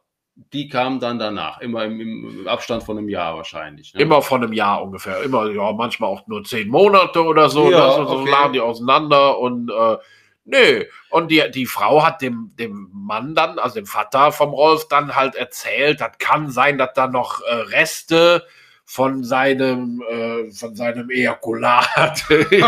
die 0.54 0.68
kamen 0.68 1.00
dann 1.00 1.18
danach. 1.18 1.60
Immer 1.62 1.86
im, 1.86 2.00
im 2.00 2.48
Abstand 2.48 2.84
von 2.84 2.98
einem 2.98 3.10
Jahr 3.10 3.36
wahrscheinlich. 3.36 3.94
Ne? 3.94 4.02
immer 4.02 4.22
von 4.22 4.44
einem 4.44 4.54
Jahr 4.54 4.84
ungefähr, 4.84 5.24
immer, 5.24 5.50
ja, 5.50 5.72
manchmal 5.74 6.10
auch 6.10 6.28
nur 6.28 6.44
zehn 6.44 6.68
Monate 6.70 7.24
oder 7.24 7.50
so, 7.50 7.72
Ja, 7.72 7.88
ne? 7.88 7.94
so, 7.96 8.06
so 8.06 8.20
okay. 8.20 8.32
lagen 8.32 8.54
die 8.54 8.60
auseinander 8.60 9.40
und 9.40 9.70
äh, 9.72 9.98
Nö. 10.48 10.86
Und 11.10 11.30
die, 11.30 11.44
die 11.54 11.66
Frau 11.66 12.06
hat 12.06 12.22
dem, 12.22 12.52
dem 12.58 12.90
Mann 12.94 13.36
dann, 13.36 13.60
also 13.60 13.76
dem 13.76 13.86
Vater 13.86 14.32
vom 14.32 14.52
Rolf, 14.52 14.88
dann 14.88 15.14
halt 15.14 15.36
erzählt, 15.36 16.00
das 16.00 16.18
kann 16.20 16.50
sein, 16.50 16.78
dass 16.78 16.94
da 16.94 17.08
noch 17.08 17.42
äh, 17.42 17.54
Reste 17.54 18.46
von 18.86 19.26
seinem, 19.26 20.02
äh, 20.10 20.50
von 20.52 20.74
seinem 20.74 21.10
Ejakulat 21.10 22.30
in, 22.30 22.64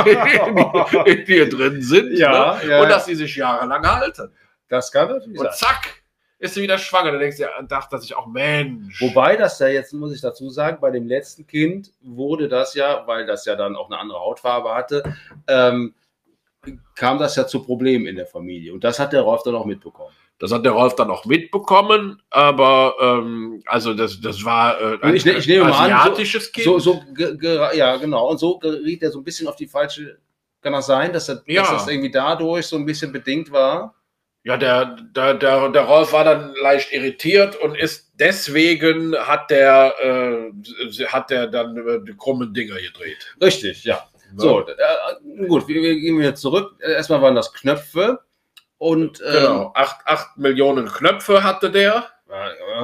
in 1.05 1.25
dir 1.25 1.47
drin 1.47 1.81
sind. 1.81 2.17
Ja, 2.17 2.57
ne? 2.61 2.69
ja, 2.69 2.81
Und 2.81 2.83
ja. 2.83 2.89
dass 2.89 3.05
sie 3.05 3.15
sich 3.15 3.37
jahrelang 3.37 3.87
halten. 3.87 4.29
Das 4.69 4.91
kann 4.91 5.09
natürlich 5.09 5.39
Und 5.39 5.45
sein. 5.47 5.55
zack, 5.55 6.03
ist 6.37 6.53
sie 6.53 6.61
wieder 6.61 6.77
schwanger. 6.77 7.11
Da 7.11 7.17
denkst 7.17 7.37
du, 7.37 7.43
ja, 7.43 7.61
dachte 7.63 7.97
sich 7.97 8.15
auch, 8.15 8.27
Mensch. 8.27 9.01
Wobei 9.01 9.35
das 9.35 9.59
ja 9.59 9.67
jetzt, 9.67 9.93
muss 9.93 10.13
ich 10.13 10.21
dazu 10.21 10.49
sagen, 10.49 10.77
bei 10.79 10.91
dem 10.91 11.07
letzten 11.07 11.45
Kind 11.45 11.91
wurde 12.01 12.47
das 12.47 12.75
ja, 12.75 13.03
weil 13.07 13.25
das 13.25 13.45
ja 13.45 13.55
dann 13.55 13.75
auch 13.75 13.87
eine 13.89 13.97
andere 13.99 14.19
Hautfarbe 14.19 14.73
hatte, 14.73 15.03
ähm, 15.47 15.93
kam 16.95 17.17
das 17.19 17.35
ja 17.35 17.47
zu 17.47 17.63
Problemen 17.63 18.05
in 18.05 18.15
der 18.15 18.25
Familie. 18.27 18.73
Und 18.73 18.83
das 18.83 18.99
hat 18.99 19.13
der 19.13 19.21
Rolf 19.21 19.43
dann 19.43 19.55
auch 19.55 19.65
mitbekommen. 19.65 20.11
Das 20.39 20.53
hat 20.53 20.63
der 20.63 20.71
Rolf 20.71 20.95
dann 20.95 21.09
auch 21.11 21.25
mitbekommen, 21.25 22.21
aber 22.29 22.93
ähm, 23.01 23.61
also 23.65 23.93
das, 23.93 24.21
das 24.21 24.45
war 24.45 24.79
äh, 24.79 24.95
Und 25.01 25.13
ich 25.15 25.25
ne- 25.25 25.33
ich 25.33 25.47
nehme 25.47 25.65
mal 25.65 25.71
an, 25.71 25.89
so- 25.89 25.95
asiatisches 26.11 26.51
Kind. 26.51 26.63
So, 26.63 26.79
so, 26.79 27.01
ja, 27.73 27.97
genau. 27.97 28.29
Und 28.29 28.37
so 28.37 28.57
geriet 28.57 29.03
er 29.03 29.11
so 29.11 29.19
ein 29.19 29.23
bisschen 29.25 29.47
auf 29.49 29.57
die 29.57 29.67
falsche. 29.67 30.17
Kann 30.61 30.73
das 30.73 30.85
sein, 30.87 31.11
dass, 31.11 31.27
er, 31.29 31.41
Ja. 31.45 31.61
dass 31.61 31.71
das 31.71 31.87
irgendwie 31.89 32.11
dadurch 32.11 32.65
so 32.67 32.77
ein 32.77 32.85
bisschen 32.85 33.11
bedingt 33.11 33.51
war? 33.51 33.95
Ja, 34.43 34.55
der, 34.57 34.95
der, 35.15 35.33
der, 35.33 35.69
der 35.69 35.81
Rolf 35.83 36.13
war 36.13 36.23
dann 36.23 36.53
leicht 36.61 36.93
irritiert 36.93 37.57
und 37.57 37.75
ist 37.77 38.11
deswegen 38.19 39.15
hat 39.15 39.49
der, 39.49 39.93
äh, 40.01 41.05
hat 41.07 41.29
der 41.29 41.47
dann 41.47 41.75
äh, 41.77 41.99
die 42.05 42.15
krummen 42.15 42.53
Dinger 42.53 42.75
gedreht. 42.75 43.35
Richtig, 43.41 43.83
ja. 43.83 44.07
So, 44.37 44.65
äh, 44.67 45.47
gut, 45.47 45.67
wir, 45.67 45.81
wir 45.81 45.95
gehen 45.99 46.19
wieder 46.19 46.35
zurück. 46.35 46.73
Erstmal 46.79 47.21
waren 47.21 47.35
das 47.35 47.51
Knöpfe 47.53 48.19
und 48.77 49.21
ähm, 49.25 49.33
Genau, 49.33 49.71
acht, 49.75 50.05
acht 50.05 50.37
Millionen 50.37 50.87
Knöpfe 50.87 51.43
hatte 51.43 51.69
der. 51.69 52.05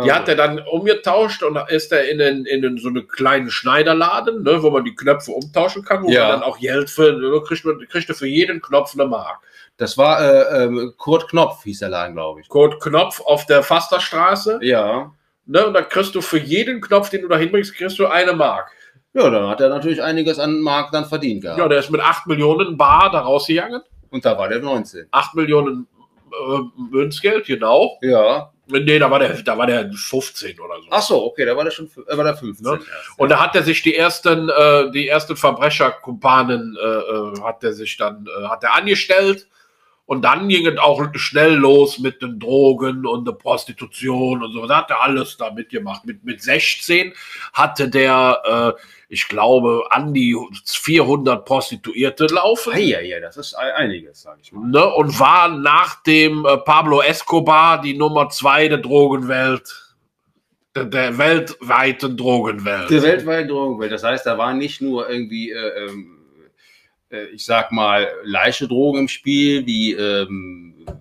Die 0.03 0.11
hat 0.11 0.27
er 0.27 0.35
dann 0.35 0.59
umgetauscht 0.59 1.43
und 1.43 1.55
ist 1.69 1.91
er 1.91 2.09
in, 2.09 2.17
den, 2.17 2.45
in 2.45 2.63
den, 2.63 2.77
so 2.79 2.87
einen 2.89 3.07
kleinen 3.07 3.51
Schneiderladen, 3.51 4.41
ne, 4.41 4.61
wo 4.63 4.71
man 4.71 4.83
die 4.83 4.95
Knöpfe 4.95 5.31
umtauschen 5.31 5.85
kann, 5.85 6.01
wo 6.03 6.09
Ja. 6.09 6.23
man 6.29 6.31
dann 6.39 6.43
auch 6.43 6.59
Geld 6.59 6.89
für, 6.89 7.43
kriegt, 7.43 7.63
man, 7.63 7.77
kriegt 7.87 8.09
er 8.09 8.15
für 8.15 8.25
jeden 8.27 8.59
Knopf 8.59 8.95
eine 8.95 9.05
Mark. 9.05 9.37
Das 9.77 9.97
war 9.97 10.21
äh, 10.21 10.63
ähm, 10.63 10.93
Kurt 10.97 11.27
Knopf, 11.29 11.63
hieß 11.63 11.79
der 11.79 11.89
Laden, 11.89 12.15
glaube 12.15 12.41
ich. 12.41 12.47
Code 12.47 12.77
Knopf 12.79 13.21
auf 13.21 13.45
der 13.45 13.61
Fasterstraße. 13.61 14.59
Ja. 14.61 15.11
Ne, 15.45 15.67
und 15.67 15.73
dann 15.73 15.87
kriegst 15.89 16.15
du 16.15 16.21
für 16.21 16.39
jeden 16.39 16.81
Knopf, 16.81 17.09
den 17.09 17.21
du 17.21 17.27
da 17.27 17.37
hinbringst, 17.37 17.75
kriegst 17.75 17.99
du 17.99 18.07
eine 18.07 18.33
Mark. 18.33 18.71
Ja, 19.13 19.29
dann 19.29 19.47
hat 19.47 19.61
er 19.61 19.69
natürlich 19.69 20.01
einiges 20.01 20.39
an 20.39 20.59
Mark 20.59 20.91
dann 20.91 21.05
verdient 21.05 21.43
gehabt. 21.43 21.59
Ja, 21.59 21.67
der 21.67 21.79
ist 21.79 21.89
mit 21.89 22.01
8 22.01 22.27
Millionen 22.27 22.77
Bar 22.77 23.11
da 23.11 23.21
rausgegangen. 23.21 23.81
Und 24.09 24.25
da 24.25 24.37
war 24.37 24.49
der 24.49 24.59
19. 24.59 25.07
8 25.11 25.35
Millionen 25.35 25.87
äh, 26.31 26.59
Münzgeld, 26.91 27.45
genau. 27.45 27.97
Ja. 28.01 28.51
Nee, 28.67 28.97
da 28.97 29.11
war 29.11 29.19
der, 29.19 29.41
da 29.43 29.57
war 29.57 29.67
der 29.67 29.91
15 29.91 30.59
oder 30.59 30.81
so. 30.81 30.87
Ach 30.89 31.01
so, 31.01 31.25
okay, 31.25 31.45
da 31.45 31.55
war 31.55 31.63
der 31.63 31.71
schon 31.71 31.89
äh, 32.07 32.17
war 32.17 32.23
der 32.23 32.35
15. 32.35 32.65
Ne? 32.65 32.79
erst. 32.79 33.19
Und 33.19 33.29
da 33.29 33.39
hat 33.39 33.55
er 33.55 33.63
sich 33.63 33.83
die 33.83 33.95
ersten, 33.95 34.49
äh, 34.49 34.91
die 34.91 35.07
ersten 35.07 35.35
Verbrecherkumpanen, 35.35 36.75
äh, 36.75 36.85
äh, 36.85 37.41
hat 37.41 37.63
er 37.63 37.73
sich 37.73 37.95
dann, 37.97 38.25
äh, 38.27 38.47
hat 38.47 38.63
er 38.63 38.75
angestellt. 38.75 39.47
Und 40.07 40.21
dann 40.21 40.47
ging 40.49 40.67
es 40.67 40.77
auch 40.77 41.01
schnell 41.15 41.55
los 41.55 41.97
mit 41.97 42.21
den 42.21 42.39
Drogen 42.39 43.07
und 43.07 43.25
der 43.27 43.31
Prostitution 43.31 44.43
und 44.43 44.53
so. 44.53 44.67
Da 44.67 44.77
hat 44.77 44.91
er 44.91 45.01
alles 45.01 45.35
da 45.37 45.49
mitgemacht. 45.51 46.05
Mit, 46.05 46.23
mit 46.23 46.43
16 46.43 47.11
hatte 47.53 47.89
der, 47.89 48.75
äh, 48.77 48.81
ich 49.09 49.27
glaube, 49.27 49.81
an 49.89 50.13
die 50.13 50.37
400 50.63 51.43
Prostituierte 51.43 52.27
laufen. 52.27 52.73
Ah, 52.75 52.77
ja, 52.77 53.01
ja, 53.01 53.19
das 53.19 53.37
ist 53.37 53.57
ei- 53.57 53.73
einiges, 53.73 54.21
sag 54.21 54.37
ich 54.43 54.51
mal. 54.51 54.67
Ne, 54.67 54.85
und 54.93 55.19
war 55.19 55.47
nach 55.47 56.03
dem 56.03 56.45
äh, 56.45 56.57
Pablo 56.57 57.01
Escobar 57.01 57.81
die 57.81 57.95
Nummer 57.97 58.29
zwei 58.29 58.67
der 58.67 58.77
Drogenwelt, 58.77 59.95
der, 60.75 61.17
weltweiten 61.17 62.15
Drogenwelt. 62.15 62.91
Der 62.91 63.01
weltweite 63.01 63.47
Drogenwelt. 63.47 63.91
Das 63.91 64.03
heißt, 64.03 64.25
da 64.27 64.37
war 64.37 64.53
nicht 64.53 64.81
nur 64.81 65.09
irgendwie, 65.09 65.49
äh, 65.49 65.85
ähm, 65.87 66.11
äh, 67.09 67.25
ich 67.27 67.45
sag 67.45 67.71
mal, 67.71 68.07
leichte 68.23 68.67
Drogen 68.67 68.99
im 69.01 69.07
Spiel, 69.07 69.65
wie 69.65 69.93
ähm, 69.93 70.85
äh, 70.87 70.95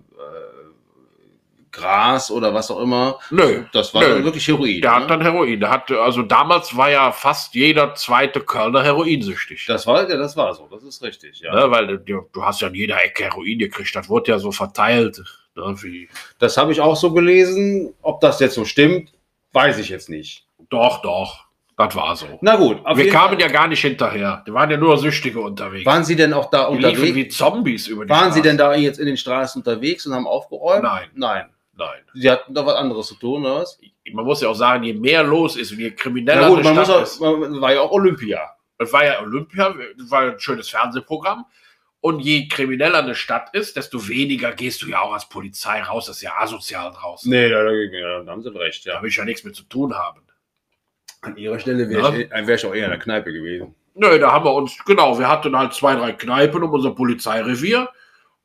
Gras 1.71 2.31
oder 2.31 2.53
was 2.53 2.71
auch 2.71 2.79
immer. 2.79 3.19
Nö, 3.31 3.65
Das 3.73 3.93
war 3.93 4.01
Nö. 4.01 4.09
dann 4.09 4.23
wirklich 4.23 4.47
Heroin. 4.47 4.81
der 4.81 4.91
ne? 4.91 4.97
hat 4.97 5.09
dann 5.09 5.21
Heroin. 5.21 5.59
Der 5.59 5.69
hatte, 5.69 5.99
also 6.01 6.21
damals 6.21 6.75
war 6.77 6.89
ja 6.89 7.11
fast 7.11 7.53
jeder 7.53 7.95
zweite 7.95 8.39
Kölner 8.39 8.83
heroinsüchtig. 8.83 9.65
das 9.65 9.85
war, 9.85 10.09
ja, 10.09 10.15
das 10.17 10.37
war 10.37 10.53
so, 10.53 10.67
das 10.71 10.83
ist 10.83 11.01
richtig, 11.03 11.39
ja. 11.41 11.53
Ne, 11.53 11.69
weil 11.69 11.97
du, 11.99 12.21
du 12.31 12.43
hast 12.43 12.61
ja 12.61 12.69
in 12.69 12.75
jeder 12.75 13.03
Ecke 13.03 13.25
Heroin 13.25 13.59
gekriegt. 13.59 13.95
Das 13.95 14.07
wurde 14.07 14.31
ja 14.31 14.39
so 14.39 14.51
verteilt. 14.51 15.21
Ne, 15.55 16.07
Das 16.39 16.57
habe 16.57 16.71
ich 16.71 16.81
auch 16.81 16.95
so 16.95 17.11
gelesen. 17.11 17.93
Ob 18.01 18.21
das 18.21 18.39
jetzt 18.39 18.55
so 18.55 18.65
stimmt, 18.65 19.11
weiß 19.53 19.77
ich 19.79 19.89
jetzt 19.89 20.09
nicht. 20.09 20.45
doch, 20.69 21.01
doch. 21.01 21.44
Das 21.77 21.93
war 21.95 22.15
so. 22.15 22.39
Na 22.41 22.55
gut, 22.55 22.77
Wir 22.95 23.09
kamen 23.09 23.33
Fall. 23.33 23.41
ja 23.41 23.47
gar 23.49 23.67
nicht 23.67 23.81
hinterher. 23.81 24.43
Die 24.47 24.53
waren 24.53 24.71
ja 24.71 24.77
nur 24.77 24.97
Süchtige 24.97 25.41
unterwegs. 25.41 25.85
Waren 25.85 26.05
Sie 26.05 26.15
denn 26.15 26.33
auch 26.33 26.49
da 26.49 26.69
die 26.69 26.77
liefen 26.77 26.89
unterwegs? 26.91 27.15
wie 27.15 27.27
Zombies 27.27 27.87
über 27.87 28.05
die 28.05 28.09
Waren 28.09 28.31
Sie 28.31 28.39
Straße. 28.39 28.41
denn 28.43 28.57
da 28.57 28.75
jetzt 28.75 28.97
in 28.99 29.05
den 29.07 29.17
Straßen 29.17 29.61
unterwegs 29.61 30.05
und 30.07 30.13
haben 30.13 30.25
aufgeräumt? 30.27 30.83
Nein. 30.83 31.09
Nein. 31.15 31.49
Nein. 31.77 32.01
Sie 32.13 32.31
hatten 32.31 32.53
da 32.53 32.65
was 32.65 32.75
anderes 32.75 33.07
zu 33.07 33.15
tun, 33.15 33.43
oder 33.45 33.55
was? 33.57 33.77
man 34.13 34.23
muss 34.23 34.39
ja 34.41 34.47
auch 34.47 34.53
sagen, 34.55 34.83
je 34.83 34.93
mehr 34.93 35.23
los 35.23 35.57
ist 35.57 35.71
und 35.73 35.79
je 35.79 35.91
krimineller 35.91 36.41
Na 36.41 36.47
gut, 36.47 36.59
eine 36.59 36.69
man 36.69 36.75
muss 36.75 36.89
auch, 36.89 37.01
ist. 37.01 37.19
man, 37.19 37.59
war 37.59 37.73
ja 37.73 37.81
auch 37.81 37.91
Olympia. 37.91 38.39
Es 38.77 38.93
war 38.93 39.03
ja 39.03 39.19
Olympia, 39.21 39.75
war 40.09 40.21
ein 40.21 40.39
schönes 40.39 40.69
Fernsehprogramm. 40.69 41.45
Und 41.99 42.19
je 42.19 42.47
krimineller 42.47 42.99
eine 42.99 43.15
Stadt 43.15 43.49
ist, 43.53 43.75
desto 43.75 44.07
weniger 44.07 44.51
gehst 44.53 44.83
du 44.83 44.87
ja 44.87 45.01
auch 45.01 45.11
als 45.13 45.27
Polizei 45.27 45.81
raus. 45.81 46.05
Das 46.05 46.17
ist 46.17 46.21
ja 46.21 46.33
asozial 46.37 46.91
draußen. 46.91 47.29
Nee, 47.29 47.49
da, 47.49 47.63
da, 47.63 48.23
da 48.23 48.31
haben 48.31 48.43
Sie 48.43 48.55
recht, 48.55 48.85
Da 48.85 48.93
ja. 48.93 49.01
will 49.01 49.09
ich 49.09 49.15
ja 49.17 49.25
nichts 49.25 49.43
mit 49.43 49.55
zu 49.55 49.63
tun 49.63 49.95
haben. 49.95 50.21
An 51.25 51.37
Ihrer 51.37 51.59
Stelle 51.59 51.83
Ja. 51.83 51.89
wäre 51.89 52.21
ich, 52.21 52.31
äh, 52.31 52.47
wär 52.47 52.55
ich 52.55 52.65
auch 52.65 52.73
eher 52.73 52.85
in 52.85 52.91
der 52.91 52.99
Kneipe 52.99 53.33
gewesen. 53.33 53.73
Nö, 53.95 54.19
da 54.19 54.31
haben 54.31 54.45
wir 54.45 54.53
uns, 54.53 54.77
genau, 54.85 55.17
wir 55.17 55.27
hatten 55.29 55.57
halt 55.57 55.73
zwei, 55.73 55.95
drei 55.95 56.11
Kneipen 56.11 56.63
um 56.63 56.71
unser 56.71 56.91
Polizeirevier. 56.91 57.89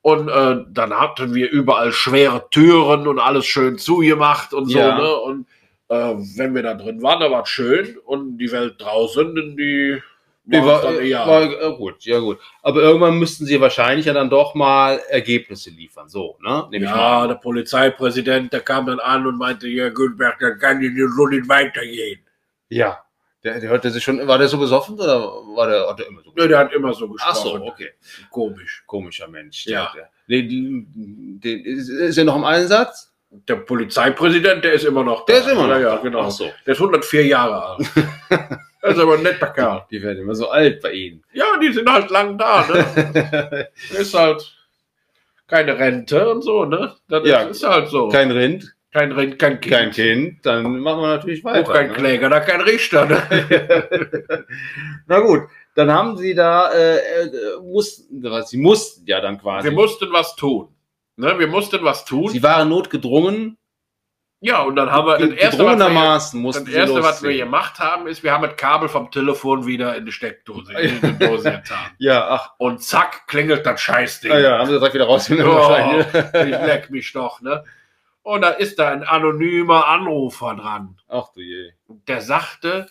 Und 0.02 0.28
äh, 0.28 0.64
dann 0.70 0.94
hatten 0.94 1.34
wir 1.34 1.50
überall 1.50 1.92
schwere 1.92 2.48
Türen 2.50 3.06
und 3.06 3.18
alles 3.18 3.46
schön 3.46 3.76
zugemacht 3.76 4.54
und 4.54 4.66
so. 4.66 4.78
Ja. 4.78 4.96
Ne? 4.96 5.14
Und 5.14 5.46
äh, 5.88 6.14
wenn 6.38 6.54
wir 6.54 6.62
da 6.62 6.74
drin 6.74 7.02
waren, 7.02 7.20
da 7.20 7.30
war 7.30 7.42
es 7.42 7.50
schön. 7.50 7.98
Und 8.06 8.38
die 8.38 8.50
Welt 8.50 8.76
draußen, 8.78 9.34
die 9.56 10.00
Nee, 10.46 10.64
war, 10.64 10.82
dann 10.82 10.94
äh, 10.96 11.10
eher. 11.10 11.26
war 11.26 11.42
äh, 11.42 11.76
gut, 11.76 12.02
ja 12.04 12.18
gut. 12.18 12.38
Aber 12.62 12.80
irgendwann 12.80 13.18
müssten 13.18 13.44
Sie 13.44 13.60
wahrscheinlich 13.60 14.06
ja 14.06 14.12
dann 14.14 14.30
doch 14.30 14.54
mal 14.54 14.98
Ergebnisse 15.10 15.70
liefern. 15.70 16.08
So, 16.08 16.38
ne? 16.42 16.66
Nehme 16.70 16.86
ich 16.86 16.90
Ja, 16.90 17.26
der 17.26 17.34
Polizeipräsident, 17.36 18.52
der 18.52 18.60
kam 18.60 18.86
dann 18.86 18.98
an 19.00 19.26
und 19.26 19.38
meinte, 19.38 19.68
ja, 19.68 19.90
Gülberg, 19.90 20.38
dann 20.40 20.58
kann 20.58 20.82
ich 20.82 20.92
so 21.14 21.26
nicht 21.26 21.48
weitergehen. 21.48 22.20
Ja. 22.70 23.04
Der, 23.44 23.58
der 23.60 23.70
hörte 23.70 23.90
sich 23.90 24.02
schon, 24.04 24.26
war 24.28 24.36
der 24.38 24.48
so 24.48 24.58
besoffen 24.58 24.94
oder 24.96 25.18
war 25.56 25.66
der, 25.68 25.88
hat 25.88 25.98
der 25.98 26.06
immer 26.08 26.22
so 26.22 26.32
Nö, 26.36 26.46
der 26.48 26.58
hat 26.58 26.72
immer 26.72 26.92
so 26.92 27.08
gesprochen. 27.08 27.30
Ach 27.32 27.36
so, 27.36 27.54
okay. 27.64 27.90
Komisch. 28.30 28.82
Komischer 28.86 29.28
Mensch. 29.28 29.66
Ja. 29.66 29.90
Der, 29.94 30.10
nee, 30.26 30.42
die- 30.42 30.86
die- 30.86 31.62
ist, 31.62 32.18
er 32.18 32.24
noch 32.24 32.36
im 32.36 32.44
Einsatz? 32.44 33.12
Der 33.30 33.56
Polizeipräsident, 33.56 34.64
der 34.64 34.72
ist 34.74 34.84
immer 34.84 35.04
noch 35.04 35.24
da. 35.24 35.32
Der 35.32 35.42
ist 35.42 35.48
immer 35.48 35.68
noch 35.68 35.74
Ja, 35.74 35.80
ja, 35.80 35.96
genau. 35.98 36.20
Ach 36.22 36.30
so. 36.30 36.50
Der 36.66 36.72
ist 36.74 36.80
104 36.80 37.26
Jahre 37.26 37.64
alt. 37.64 37.88
das 38.82 38.92
ist 38.94 38.98
aber 39.00 39.14
ein 39.14 39.22
netter 39.22 39.46
Kerl. 39.50 39.86
Die 39.90 40.02
werden 40.02 40.18
immer 40.18 40.34
so 40.34 40.50
alt 40.50 40.82
bei 40.82 40.92
Ihnen. 40.92 41.22
Ja, 41.32 41.44
die 41.62 41.72
sind 41.72 41.90
halt 41.90 42.10
lang 42.10 42.36
da, 42.36 42.66
ne? 42.66 43.68
ist 43.98 44.12
halt 44.14 44.52
keine 45.46 45.78
Rente 45.78 46.28
und 46.28 46.42
so, 46.42 46.64
ne? 46.64 46.94
Das 47.08 47.26
Ja. 47.26 47.42
ist 47.42 47.62
halt 47.66 47.88
so. 47.88 48.08
kein 48.08 48.30
Rind, 48.32 48.74
kein 48.92 49.12
Rind, 49.12 49.38
kein 49.38 49.60
Kind. 49.60 49.74
kein 49.74 49.90
Kind, 49.90 50.46
dann 50.46 50.80
machen 50.80 51.00
wir 51.00 51.08
natürlich 51.08 51.44
weiter. 51.44 51.68
Auch 51.68 51.72
kein 51.72 51.88
ne? 51.88 51.92
Kläger, 51.94 52.28
da 52.28 52.40
kein 52.40 52.60
Richter, 52.60 53.06
ne? 53.06 54.46
Na 55.06 55.20
gut, 55.20 55.42
dann 55.74 55.92
haben 55.92 56.16
Sie 56.16 56.34
da, 56.34 56.72
äh, 56.72 56.96
äh, 56.96 57.30
mussten, 57.62 58.22
Sie 58.46 58.58
mussten 58.58 59.06
ja 59.06 59.20
dann 59.20 59.38
quasi. 59.38 59.68
Wir 59.68 59.72
mussten 59.72 60.12
was 60.12 60.34
tun. 60.34 60.74
Ne? 61.16 61.38
Wir 61.38 61.46
mussten 61.46 61.84
was 61.84 62.04
tun. 62.04 62.28
Sie 62.30 62.42
waren 62.42 62.68
notgedrungen. 62.68 63.56
Ja, 64.42 64.62
und 64.62 64.74
dann 64.76 64.90
haben 64.90 65.06
wir 65.06 65.18
das 65.18 65.38
erste, 65.38 65.66
was 65.66 65.78
wir, 65.78 66.40
mussten 66.40 66.64
das 66.64 66.74
erste, 66.74 67.02
was 67.02 67.22
wir 67.22 67.36
gemacht 67.36 67.78
haben, 67.78 68.06
ist, 68.06 68.22
wir 68.22 68.32
haben 68.32 68.42
das 68.42 68.56
Kabel 68.56 68.88
vom 68.88 69.10
Telefon 69.10 69.66
wieder 69.66 69.94
in 69.96 70.06
die 70.06 70.12
Steckdose, 70.12 70.72
in 70.72 70.98
die 70.98 71.18
Dose 71.26 71.50
getan. 71.50 71.90
Ja, 71.98 72.26
ach, 72.26 72.54
Und 72.56 72.82
zack, 72.82 73.26
klingelt 73.26 73.66
das 73.66 73.82
Scheißding. 73.82 74.30
ja, 74.32 74.38
ja, 74.38 74.58
haben 74.58 74.66
Sie 74.66 74.72
direkt 74.72 74.94
wieder 74.94 75.04
rausgenommen. 75.04 75.54
Oh, 75.54 76.20
ich 76.32 76.50
leck 76.50 76.88
mich 76.88 77.12
doch, 77.12 77.42
ne? 77.42 77.64
Und 78.22 78.42
da 78.42 78.50
ist 78.50 78.78
da 78.78 78.88
ein 78.90 79.02
anonymer 79.02 79.86
Anrufer 79.88 80.54
dran. 80.54 80.96
Ach 81.08 81.32
du 81.34 81.40
je. 81.40 81.70
Der 82.06 82.20
sagte, 82.20 82.86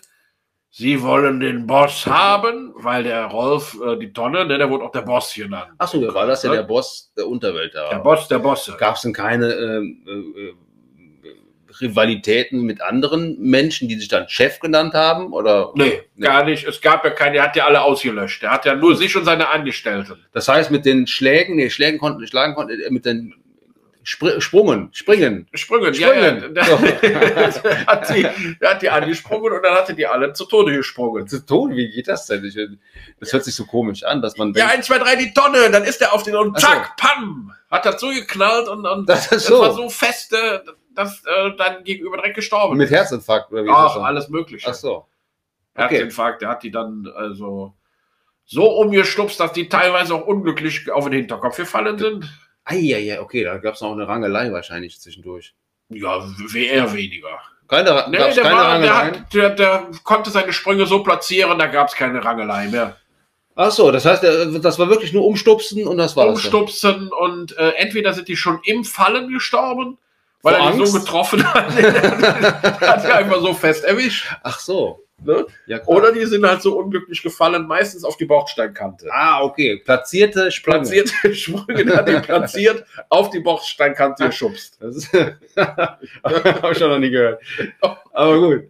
Sie 0.72 1.02
wollen 1.02 1.40
den 1.40 1.66
Boss 1.66 2.06
haben, 2.06 2.74
weil 2.76 3.02
der 3.04 3.26
Rolf, 3.26 3.76
äh, 3.84 3.98
die 3.98 4.14
Tonne, 4.14 4.46
ne, 4.46 4.58
der 4.60 4.70
wurde 4.70 4.84
auch 4.86 4.92
der 4.92 5.02
Boss 5.02 5.34
genannt. 5.34 5.72
Ach 5.80 5.88
so, 5.88 6.14
war 6.14 6.28
das 6.28 6.44
ja 6.44 6.52
Ne? 6.52 6.58
der 6.58 6.64
Boss 6.64 7.12
der 7.18 7.28
Unterwelt 7.28 7.74
da. 7.74 7.90
Der 7.90 7.98
Boss 8.00 8.28
der 8.28 8.38
Bosse. 8.40 8.76
Gab 8.78 8.96
es 8.96 9.02
denn 9.02 9.14
keine 9.14 9.48
äh, 9.48 9.80
äh, 9.80 10.54
Rivalitäten 11.82 12.62
mit 12.64 12.82
anderen 12.82 13.40
Menschen, 13.40 13.88
die 13.88 13.96
sich 13.96 14.08
dann 14.10 14.28
Chef 14.30 14.60
genannt 14.60 14.94
haben? 14.94 15.34
Oder? 15.34 15.72
Nee, 15.76 16.02
Nee. 16.16 16.26
gar 16.26 16.44
nicht. 16.44 16.68
Es 16.68 16.82
gab 16.82 17.04
ja 17.04 17.12
keine, 17.12 17.38
er 17.38 17.44
hat 17.44 17.56
ja 17.56 17.66
alle 17.66 17.82
ausgelöscht. 17.82 18.44
Er 18.44 18.52
hat 18.52 18.66
ja 18.66 18.76
nur 18.76 18.96
sich 18.96 19.16
und 19.16 19.26
seine 19.26 19.50
Angestellten. 19.50 20.24
Das 20.34 20.48
heißt, 20.48 20.72
mit 20.72 20.86
den 20.86 21.08
Schlägen, 21.08 21.56
nee, 21.56 21.70
Schlägen 21.70 22.00
konnten, 22.00 22.26
schlagen 22.28 22.56
konnte, 22.56 22.74
äh, 22.74 22.90
mit 22.92 23.06
den 23.06 23.34
Spr 24.12 24.42
Sprungen, 24.42 24.90
Springen. 24.92 25.48
Sprüngen, 25.54 25.94
Sprüngen. 25.94 26.56
ja, 26.56 26.68
ja. 26.68 26.78
Der, 26.82 27.86
hat 27.88 28.10
die, 28.10 28.28
der 28.60 28.70
hat 28.72 28.82
die 28.82 28.90
angesprungen 28.90 29.54
und 29.54 29.62
dann 29.62 29.76
hatte 29.76 29.94
die 29.94 30.08
alle 30.08 30.34
zu 30.34 30.46
Tode 30.46 30.76
gesprungen. 30.76 31.26
Das 31.26 31.34
ist 31.34 31.48
tot, 31.48 31.70
wie 31.76 31.92
geht 31.92 32.08
das 32.08 32.26
denn? 32.26 32.44
Ich, 32.44 32.58
das 33.20 33.32
hört 33.32 33.44
sich 33.46 33.54
so 33.54 33.66
komisch 33.68 34.04
an, 34.04 34.24
dass 34.24 34.36
man 34.36 34.48
Ja, 34.54 34.54
denkt, 34.66 34.74
eins, 34.78 34.86
zwei, 34.88 34.98
drei, 34.98 35.16
die 35.16 35.32
Tonne, 35.32 35.70
dann 35.70 35.84
ist 35.84 36.02
er 36.02 36.12
auf 36.12 36.24
den 36.24 36.36
und 36.36 36.56
Ach 36.56 36.60
so. 36.60 36.68
zack, 36.68 36.98
pam, 36.98 37.54
hat 37.70 37.86
dazu 37.86 38.08
geknallt 38.08 38.68
und, 38.68 38.84
und 38.88 39.08
Das 39.08 39.32
ist 39.32 39.46
so. 39.46 39.60
war 39.62 39.74
so 39.74 39.88
feste, 39.90 40.64
dass 40.96 41.24
äh, 41.28 41.52
dann 41.56 41.84
gegenüber 41.84 42.18
direkt 42.18 42.36
gestorben 42.38 42.78
mit 42.78 42.90
Herzinfarkt 42.90 43.52
oder 43.52 43.64
wie 43.64 43.68
das 43.68 43.78
Ach, 43.78 43.98
alles 44.02 44.28
mögliche. 44.30 44.68
Ach 44.72 44.74
so. 44.74 45.06
okay. 45.76 45.98
Herzinfarkt, 45.98 46.42
der 46.42 46.50
hat 46.50 46.64
die 46.64 46.72
dann 46.72 47.08
also 47.16 47.76
so 48.46 48.66
umgestupst, 48.72 49.40
dass 49.40 49.54
die 49.54 49.70
teilweise 49.70 50.16
auch 50.16 50.26
unglücklich 50.26 50.90
auf 50.92 51.04
den 51.04 51.14
Hinterkopf 51.14 51.58
gefallen 51.58 52.00
sind. 52.00 52.28
Eieiei, 52.70 53.20
okay, 53.20 53.44
da 53.44 53.58
gab 53.58 53.76
es 53.76 53.82
noch 53.82 53.92
eine 53.92 54.08
Rangelei 54.08 54.52
wahrscheinlich 54.52 55.00
zwischendurch. 55.00 55.54
Ja, 55.90 56.24
eher 56.54 56.94
weniger. 56.94 57.40
Keine, 57.68 58.06
Nee, 58.10 58.18
der, 58.18 58.44
keine 58.44 58.56
war, 58.56 58.80
der, 58.80 58.98
hat, 58.98 59.34
der, 59.34 59.50
der 59.52 59.88
konnte 60.04 60.30
seine 60.30 60.54
Sprünge 60.54 60.86
so 60.86 61.04
platzieren, 61.04 61.58
da 61.60 61.68
gab 61.68 61.88
es 61.88 61.96
keine 61.96 62.24
Rangelei 62.24 62.68
mehr. 62.68 62.98
Ach 63.56 63.72
so, 63.72 63.92
das 63.92 64.06
heißt, 64.06 64.24
das 64.24 64.80
war 64.80 64.90
wirklich 64.90 65.14
nur 65.14 65.26
umstupsen 65.26 65.86
und 65.88 65.98
das 65.98 66.16
dann. 66.16 66.30
Umstupsen 66.30 67.12
und 67.12 67.58
äh, 67.58 67.72
entweder 67.72 68.14
sind 68.14 68.28
die 68.28 68.38
schon 68.38 68.60
im 68.64 68.86
Fallen 68.86 69.28
gestorben, 69.30 69.98
weil 70.42 70.56
Vor 70.56 70.66
er 70.66 70.72
die 70.72 70.80
Angst? 70.80 70.94
so 70.94 71.00
getroffen 71.00 71.54
hat. 71.54 71.72
hat 72.82 73.04
er 73.04 73.16
einfach 73.16 73.42
so 73.42 73.54
fest 73.54 73.84
erwischt. 73.84 74.28
Ach 74.44 74.60
so. 74.60 75.04
Ne? 75.22 75.46
Ja. 75.66 75.84
Oder 75.86 76.12
die 76.14 76.26
sind 76.26 76.46
halt 76.46 76.62
so 76.62 76.78
unglücklich 76.78 77.22
gefallen, 77.22 77.68
meistens 77.68 78.04
auf 78.04 78.16
die 78.18 78.26
Bauchsteinkante. 78.26 79.10
Ah, 79.12 79.42
okay. 79.44 79.82
Platzierte 79.84 80.52
Sprünge. 80.52 80.78
Platzierte 80.80 81.34
Sprünge 81.36 81.96
hat 81.96 82.10
ihn 82.10 82.22
platziert, 82.22 82.86
auf 83.10 83.30
die 83.30 83.40
Bauchsteinkante 83.42 84.28
geschubst. 84.28 84.78
Das 84.80 84.96
ist, 84.96 85.14
habe 85.58 86.00
ich 86.72 86.78
schon 86.78 86.90
noch 86.90 87.00
nie 87.00 87.10
gehört. 87.10 87.42
Aber 88.14 88.40
gut. 88.40 88.64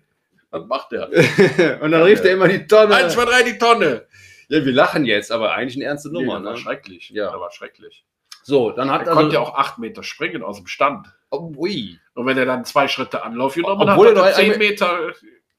Was 0.51 0.65
macht 0.65 0.91
der? 0.91 1.07
Und 1.81 1.91
dann 1.91 2.01
rief 2.01 2.21
der 2.21 2.33
immer 2.33 2.47
die 2.47 2.65
Tonne. 2.65 2.95
Eins, 2.95 3.13
zwei, 3.13 3.25
drei, 3.25 3.43
die 3.43 3.57
Tonne. 3.59 4.05
Ja, 4.47 4.65
wir 4.65 4.73
lachen 4.73 5.05
jetzt, 5.05 5.31
aber 5.31 5.53
eigentlich 5.53 5.75
eine 5.75 5.85
ernste 5.85 6.09
Nee, 6.11 6.21
Nummer. 6.21 6.37
das 6.39 6.45
war 6.45 6.51
ne? 6.53 6.57
schrecklich. 6.57 7.11
Ja. 7.11 7.25
Das 7.31 7.39
war 7.39 7.51
schrecklich. 7.51 8.03
So, 8.41 8.71
dann 8.71 8.89
hat 8.89 9.05
Er 9.05 9.13
konnte 9.13 9.35
ja 9.35 9.41
auch 9.41 9.53
acht 9.53 9.77
Meter 9.77 10.01
springen 10.01 10.41
aus 10.41 10.57
dem 10.57 10.65
Stand. 10.65 11.05
Oh, 11.29 11.51
ui. 11.55 11.99
Und 12.15 12.25
wenn 12.25 12.35
er 12.35 12.45
dann 12.47 12.65
zwei 12.65 12.87
Schritte 12.87 13.21
Anlauf 13.23 13.53
genommen 13.53 13.87
Obwohl 13.87 14.07
hat, 14.09 14.15
er 14.15 14.23
hat 14.23 14.25
er 14.25 14.31
noch 14.31 14.37
zehn 14.39 14.53
ein- 14.53 14.57
Meter. 14.57 14.99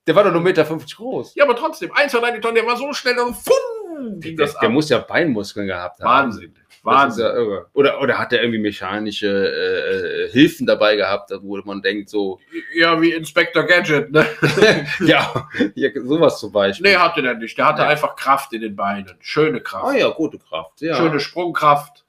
Der 0.07 0.15
war 0.17 0.25
doch 0.25 0.33
nur 0.33 0.43
1,50 0.43 0.45
Meter 0.45 0.95
groß. 0.97 1.35
Ja, 1.35 1.45
aber 1.45 1.57
trotzdem, 1.57 1.93
eins, 1.93 2.13
zwei, 2.13 2.21
drei, 2.21 2.31
die 2.33 2.41
Tonne, 2.41 2.55
der 2.55 2.67
war 2.67 2.77
so 2.77 2.93
schnell, 2.93 3.15
dann 3.17 3.35
fumm, 3.35 4.19
ging 4.21 4.37
Der, 4.37 4.47
das 4.47 4.55
der 4.59 4.69
ab. 4.69 4.73
muss 4.73 4.89
ja 4.89 4.99
Beinmuskeln 4.99 5.67
gehabt 5.67 6.01
haben. 6.01 6.09
Wahnsinn. 6.27 6.55
Wahnsinn. 6.83 7.25
ja 7.27 7.35
irre. 7.35 7.67
Oder, 7.75 8.01
oder 8.01 8.17
hat 8.19 8.33
er 8.33 8.41
irgendwie 8.41 8.59
mechanische 8.61 9.27
äh, 9.29 10.25
äh, 10.25 10.31
Hilfen 10.33 10.67
dabei 10.67 10.97
gehabt, 10.97 11.31
wo 11.43 11.59
man 11.65 11.83
denkt, 11.83 12.09
so, 12.09 12.41
Ja, 12.75 13.01
wie 13.03 13.13
Inspector 13.13 13.65
Gadget, 13.65 14.11
ne? 14.11 14.25
ja, 15.01 15.49
ja 15.75 15.91
sowas 16.03 16.41
zum 16.41 16.51
Beispiel. 16.53 16.91
Nee, 16.91 16.97
hatte 16.97 17.21
der 17.21 17.35
nicht. 17.35 17.59
Der 17.59 17.67
hatte 17.67 17.83
Nee. 17.83 17.89
einfach 17.89 18.17
Kraft 18.17 18.55
in 18.55 18.63
den 18.63 18.75
Beinen. 18.77 19.15
Schöne 19.21 19.61
Kraft. 19.61 19.85
Ah 19.85 19.93
ja, 19.99 20.09
gute 20.09 20.39
Kraft. 20.39 20.81
Ja. 20.81 20.95
Schöne 20.95 21.21
Sprungkraft. 21.21 22.07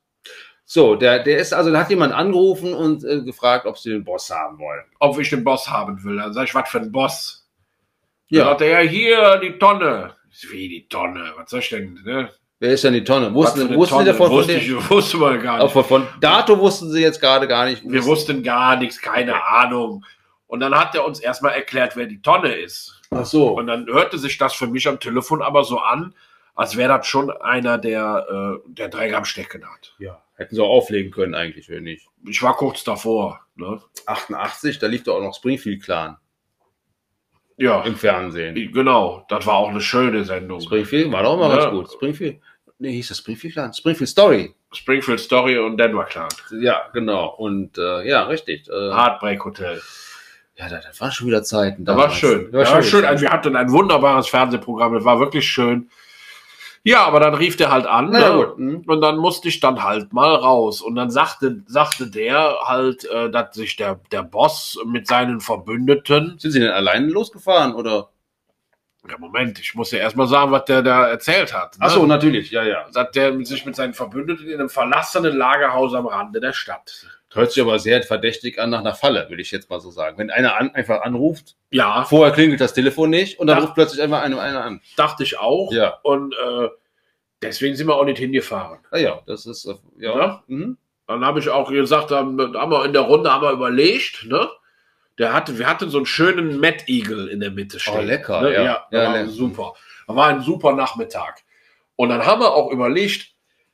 So, 0.64 0.96
der, 0.96 1.20
der 1.20 1.40
ist, 1.40 1.54
also 1.54 1.70
da 1.70 1.82
hat 1.82 1.90
jemand 1.90 2.14
angerufen 2.14 2.74
und 2.74 3.04
äh, 3.04 3.22
gefragt, 3.24 3.66
ob 3.66 3.78
sie 3.78 3.90
den 3.90 4.06
Boss 4.06 4.30
haben 4.30 4.58
wollen. 4.58 4.86
Ob 5.00 5.20
ich 5.20 5.30
den 5.30 5.44
Boss 5.44 5.70
haben 5.70 6.02
will. 6.06 6.16
Dann 6.16 6.32
sag 6.32 6.46
ich, 6.46 6.56
was 6.56 6.70
für 6.70 6.80
ein 6.80 6.94
Boss? 6.94 7.41
Ja. 8.32 8.46
Dann 8.46 8.48
sagt 8.52 8.62
er, 8.62 8.84
ja, 8.84 8.90
hier, 8.90 9.38
die 9.40 9.60
Tonne. 9.60 10.16
Wie 10.50 10.70
die 10.70 10.88
Tonne? 10.88 11.34
Was 11.36 11.50
soll 11.50 11.60
ich 11.60 11.70
denn? 11.70 12.00
Ne? 12.06 12.32
Wer 12.60 12.72
ist 12.72 12.84
denn 12.86 12.94
die 12.94 13.04
Tonne? 13.04 13.34
Wussten, 13.34 13.76
wussten 13.76 13.80
Sie 13.84 13.90
Tonne? 13.90 14.06
davon? 14.06 14.28
Von 14.28 14.38
Wusste, 14.38 14.54
dem, 14.54 14.62
ich, 14.62 14.90
wusste 14.90 15.18
man 15.18 15.42
gar 15.42 15.62
nicht. 15.62 15.72
von, 15.74 15.84
von 15.84 16.08
Dato 16.22 16.58
wussten 16.58 16.90
Sie 16.92 17.02
jetzt 17.02 17.20
gerade 17.20 17.46
gar 17.48 17.66
nicht. 17.66 17.84
Wir 17.86 18.06
wussten 18.06 18.42
gar 18.42 18.78
nichts, 18.78 19.02
keine 19.02 19.44
Ahnung. 19.44 20.06
Und 20.48 20.62
dann 20.62 20.74
hat 20.74 20.96
er 20.96 21.06
uns 21.06 21.20
erstmal 21.20 21.54
erklärt, 21.54 21.98
wer 21.98 22.06
die 22.06 22.22
Tonne 22.22 22.54
ist. 22.54 23.02
Ach 23.10 23.26
so. 23.26 23.50
Und 23.50 23.68
dann 23.68 23.86
hörte 23.88 24.18
sich 24.18 24.38
das 24.38 24.54
für 24.54 24.68
mich 24.68 24.88
am 24.88 25.00
Telefon 25.00 25.42
aber 25.42 25.66
so 25.66 25.80
an, 25.80 26.16
als 26.56 26.78
wäre 26.78 26.98
das 26.98 27.08
schon 27.08 27.32
einer, 27.32 27.78
der, 27.78 28.62
äh, 28.64 28.70
der 28.72 28.88
Dreck 28.88 29.14
am 29.14 29.26
Stecken 29.26 29.66
hat. 29.66 29.94
Ja, 30.00 30.22
hätten 30.36 30.56
sie 30.56 30.62
auch 30.64 30.70
auflegen 30.70 31.12
können 31.12 31.36
eigentlich, 31.36 31.68
wenn 31.68 31.84
nicht. 31.84 32.08
Ich 32.30 32.42
war 32.42 32.56
kurz 32.56 32.86
davor. 32.86 33.42
Ne? 33.56 33.82
88, 34.06 34.80
da 34.80 34.88
lief 34.88 35.04
doch 35.04 35.18
auch 35.18 35.22
noch 35.22 35.36
Springfield 35.36 35.84
Clan 35.84 36.18
Ja, 37.62 37.82
im 37.84 37.96
Fernsehen. 37.96 38.72
genau. 38.74 39.26
Das 39.30 39.46
war 39.46 39.56
auch 39.56 39.70
eine 39.70 39.82
schöne 39.82 40.24
Sendung. 40.26 40.62
Springfield 40.62 41.12
war 41.12 41.24
doch 41.24 41.36
immer 41.36 41.50
Ja. 41.50 41.56
ganz 41.58 41.72
gut. 41.72 41.92
Springfield. 41.92 42.40
Nee, 42.80 42.94
hieß 42.94 43.10
das 43.10 43.20
Springfield 43.20 43.54
Clan? 43.54 43.74
Springfield 43.74 44.10
Story. 44.10 44.56
Springfield 44.74 45.20
Story 45.20 45.58
und 45.60 45.78
Denver 45.78 46.06
Clan. 46.06 46.30
Ja, 46.60 46.82
genau. 46.94 47.36
Und 47.36 47.78
äh, 47.78 48.08
ja, 48.08 48.24
richtig. 48.24 48.68
Äh, 48.68 48.72
Heartbreak 48.72 49.46
Hotel. 49.46 49.80
ja, 50.56 50.68
das, 50.70 50.86
das 50.86 51.00
waren 51.00 51.12
schon 51.12 51.28
wieder 51.28 51.44
Zeiten. 51.44 51.86
Das 51.86 51.96
war 51.96 52.10
schön. 52.10 52.52
Das 52.52 52.64
Das 52.70 52.74
war 52.74 52.82
schön. 52.84 53.06
Also 53.06 53.22
wir 53.22 53.30
hatten 53.32 53.56
ein 53.56 53.72
wunderbares 53.72 54.28
Fernsehprogramm. 54.28 54.94
Das 54.96 55.04
war 55.06 55.20
wirklich 55.20 55.48
schön. 55.48 55.90
Ja, 56.84 57.06
aber 57.06 57.20
dann 57.20 57.36
rief 57.36 57.58
der 57.58 57.72
halt 57.72 57.86
an. 57.86 58.10
Na 58.12 58.36
ne? 58.36 58.54
hm. 58.56 58.84
Und 58.88 59.02
dann 59.02 59.18
musste 59.18 59.48
ich 59.48 59.60
dann 59.60 59.84
halt 59.84 60.14
mal 60.14 60.34
raus. 60.34 60.82
Und 60.82 60.96
dann 60.96 61.12
sagte, 61.12 61.62
sagte 61.68 62.10
der 62.10 62.56
halt, 62.64 63.06
äh, 63.06 63.30
dass 63.30 63.56
sich 63.56 63.76
der, 63.76 64.00
der 64.12 64.24
Boss 64.24 64.80
mit 64.86 65.08
seinen 65.08 65.42
Verbündeten. 65.42 66.40
Sind 66.40 66.52
Sie 66.52 66.60
denn 66.60 66.72
alleine 66.72 67.08
losgefahren 67.08 67.76
oder? 67.76 68.10
Ja, 69.08 69.18
Moment, 69.18 69.60
ich 69.60 69.74
muss 69.74 69.92
ja 69.92 70.00
erstmal 70.00 70.28
sagen, 70.28 70.52
was 70.52 70.66
der 70.66 70.84
da 70.84 71.08
erzählt 71.08 71.54
hat. 71.54 71.78
Ne? 71.80 71.86
Ach 71.88 71.90
so, 71.90 72.06
natürlich. 72.06 72.52
Ja, 72.52 72.64
ja. 72.64 72.88
Dass 72.94 73.12
der 73.12 73.44
sich 73.46 73.66
mit 73.66 73.76
seinen 73.76 73.94
Verbündeten 73.94 74.48
in 74.48 74.60
einem 74.60 74.70
verlassenen 74.70 75.36
Lagerhaus 75.36 75.94
am 75.94 76.06
Rande 76.06 76.40
der 76.40 76.54
Stadt. 76.54 77.21
Hört 77.34 77.52
sich 77.52 77.62
aber 77.64 77.80
sehr 77.80 78.04
verdächtig 78.04 78.60
an 78.60 78.72
nach 78.72 78.80
einer 78.82 78.94
Falle, 78.94 79.28
würde 79.30 79.42
ich 79.42 79.52
jetzt 79.52 79.70
mal 79.70 79.80
so 79.80 79.90
sagen. 79.90 80.18
Wenn 80.18 80.30
einer 80.30 80.58
an, 80.58 80.74
einfach 80.76 81.02
anruft, 81.02 81.56
Ja, 81.70 82.04
vorher 82.04 82.34
klingelt 82.34 82.60
das 82.60 82.74
Telefon 82.74 83.10
nicht 83.10 83.40
und 83.40 83.48
dann 83.48 83.58
Ja. 83.58 83.64
ruft 83.64 83.76
plötzlich 83.76 84.02
einfach 84.02 84.22
einer, 84.22 84.40
einer 84.42 84.64
an. 84.64 84.82
dachte 84.98 85.24
ich 85.24 85.40
auch. 85.40 85.72
Ja. 85.72 86.00
Und 86.04 86.34
äh, 86.34 86.68
deswegen 87.42 87.76
sind 87.76 87.88
wir 87.88 87.96
auch 87.96 88.04
nicht 88.06 88.18
hingefahren. 88.20 88.80
Ah 88.92 88.98
ja, 88.98 89.22
das 89.28 89.46
ist, 89.46 89.66
äh, 89.66 89.76
ja. 89.98 90.18
Ja. 90.18 90.44
Mhm. 90.48 90.78
Dann 91.08 91.26
habe 91.26 91.40
ich 91.40 91.50
auch 91.50 91.70
gesagt, 91.70 92.12
haben, 92.12 92.38
haben 92.58 92.72
wir 92.72 92.86
in 92.86 92.94
der 92.94 93.02
Runde 93.04 93.32
haben 93.32 93.42
wir 93.44 93.52
überlegt, 93.52 94.26
ne? 94.26 94.50
Der 95.18 95.34
hatte, 95.34 95.58
wir 95.60 95.68
hatten 95.68 95.90
so 95.90 95.98
einen 95.98 96.06
schönen 96.06 96.60
Mad 96.60 96.84
Eagle 96.88 97.28
in 97.28 97.40
der 97.42 97.52
Mitte 97.52 97.80
stehen. 97.80 97.94
Oh, 97.98 98.02
lecker, 98.02 98.42
Ne? 98.42 98.54
ja. 98.54 98.64
Ja, 98.64 98.86
Ja, 98.92 99.12
lecker. 99.14 99.30
super. 99.30 99.74
War 100.08 100.28
ein 100.28 100.42
super 100.42 100.74
Nachmittag. 100.74 101.44
Und 101.96 102.10
dann 102.10 102.26
haben 102.26 102.42
wir 102.42 102.54
auch 102.54 102.72
überlegt, 102.72 103.28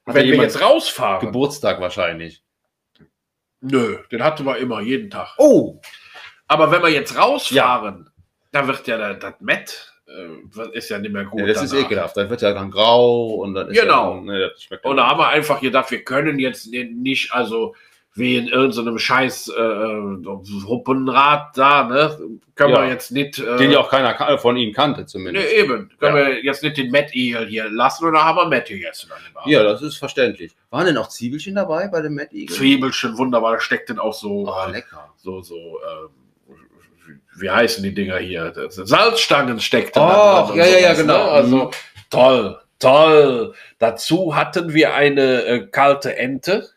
Hatte 0.06 0.18
wenn 0.20 0.26
wir 0.32 0.36
jetzt 0.42 0.62
rausfahren. 0.62 1.26
Geburtstag 1.26 1.80
wahrscheinlich. 1.80 2.44
Nö, 3.62 3.98
den 4.12 4.24
hatten 4.24 4.46
wir 4.46 4.58
immer, 4.58 4.82
jeden 4.82 5.10
Tag. 5.10 5.36
Oh! 5.38 5.80
Aber 6.48 6.72
wenn 6.72 6.82
wir 6.82 6.90
jetzt 6.90 7.18
rausfahren, 7.18 8.10
dann 8.52 8.68
wird 8.68 8.88
ja 8.88 9.14
das 9.14 9.34
Met, 9.40 9.94
äh, 10.08 10.28
das 10.56 10.70
ist 10.70 10.90
ja 10.90 11.00
nicht 11.00 11.12
mehr 11.12 11.26
gut. 11.26 11.42
Ja, 11.42 11.48
das 11.48 11.64
ist 11.64 11.74
danach. 11.74 11.86
ekelhaft. 11.86 12.18
Dann 12.18 12.30
wird 12.30 12.42
ja 12.42 12.54
dann 12.54 12.72
grau 12.72 13.36
und 13.36 13.54
dann 13.54 13.70
ist 13.70 13.80
Genau. 13.80 14.12
Ja, 14.12 14.16
dann, 14.16 14.26
ne, 14.26 14.52
Und 14.84 14.98
da 14.98 15.08
haben 15.08 15.20
wir 15.20 15.28
einfach 15.28 15.60
gedacht, 15.60 15.92
wir 15.92 16.04
können 16.04 16.40
jetzt 16.40 16.68
nicht, 16.72 17.34
also 17.34 17.76
wie 18.18 18.36
in 18.38 18.48
irgendeinem 18.48 18.98
scheiß 18.98 19.50
äh, 19.50 19.62
Huppenrad 20.66 21.56
da, 21.58 21.84
ne? 21.84 22.18
Können 22.56 22.74
Ja. 22.74 22.82
wir 22.82 22.90
jetzt 22.90 23.12
nicht. 23.12 23.38
Äh, 23.40 23.58
Den 23.58 23.72
ja 23.72 23.80
auch 23.80 23.90
keiner 23.90 24.38
von 24.40 24.58
Ihnen 24.58 24.74
kannte, 24.74 25.02
ne, 25.02 25.06
zumindest. 25.06 25.54
eben. 25.54 25.92
Können 26.00 26.18
Ja. 26.18 26.26
wir 26.28 26.44
jetzt 26.44 26.64
nicht 26.64 26.78
den 26.78 26.90
Matt 26.92 27.14
Eagle 27.14 27.46
hier 27.46 27.70
lassen 27.70 28.06
oder 28.06 28.24
haben 28.26 28.38
wir 28.38 28.46
Matt 28.48 28.70
dem 28.70 28.80
Abend? 28.82 29.52
Ja, 29.52 29.64
das 29.64 29.82
ist 29.84 29.98
verständlich. 29.98 30.52
Waren 30.72 30.88
denn 30.88 30.98
auch 30.98 31.10
Zwiebelchen 31.10 31.56
dabei 31.56 31.88
bei 31.88 32.02
dem 32.02 32.16
Mad 32.16 32.30
Eagle? 32.36 32.56
Zwiebelchen, 32.56 33.18
wunderbar, 33.18 33.54
da 33.54 33.60
steckt 33.60 33.90
denn 33.90 34.00
auch 34.00 34.14
so, 34.14 34.48
Oh, 34.50 34.68
äh, 34.68 34.72
lecker. 34.72 35.10
so, 35.18 35.42
so, 35.42 35.56
ähm, 35.56 36.10
wie 37.40 37.50
heißen 37.52 37.84
die 37.84 37.94
Dinger 37.94 38.18
hier? 38.18 38.52
Salzstangen 38.70 39.60
steckt 39.60 39.96
da 39.96 40.42
und 40.42 40.56
ja, 40.58 40.66
ja, 40.66 40.80
ja, 40.80 40.96
sowas, 40.96 40.98
genau. 41.02 41.26
Ne? 41.26 41.32
Also 41.32 41.72
toll, 42.10 42.60
toll. 42.80 43.54
Dazu 43.78 44.36
hatten 44.36 44.74
wir 44.74 44.96
eine 44.96 45.44
äh, 45.46 45.68
kalte 45.68 46.18
Ente. 46.18 46.70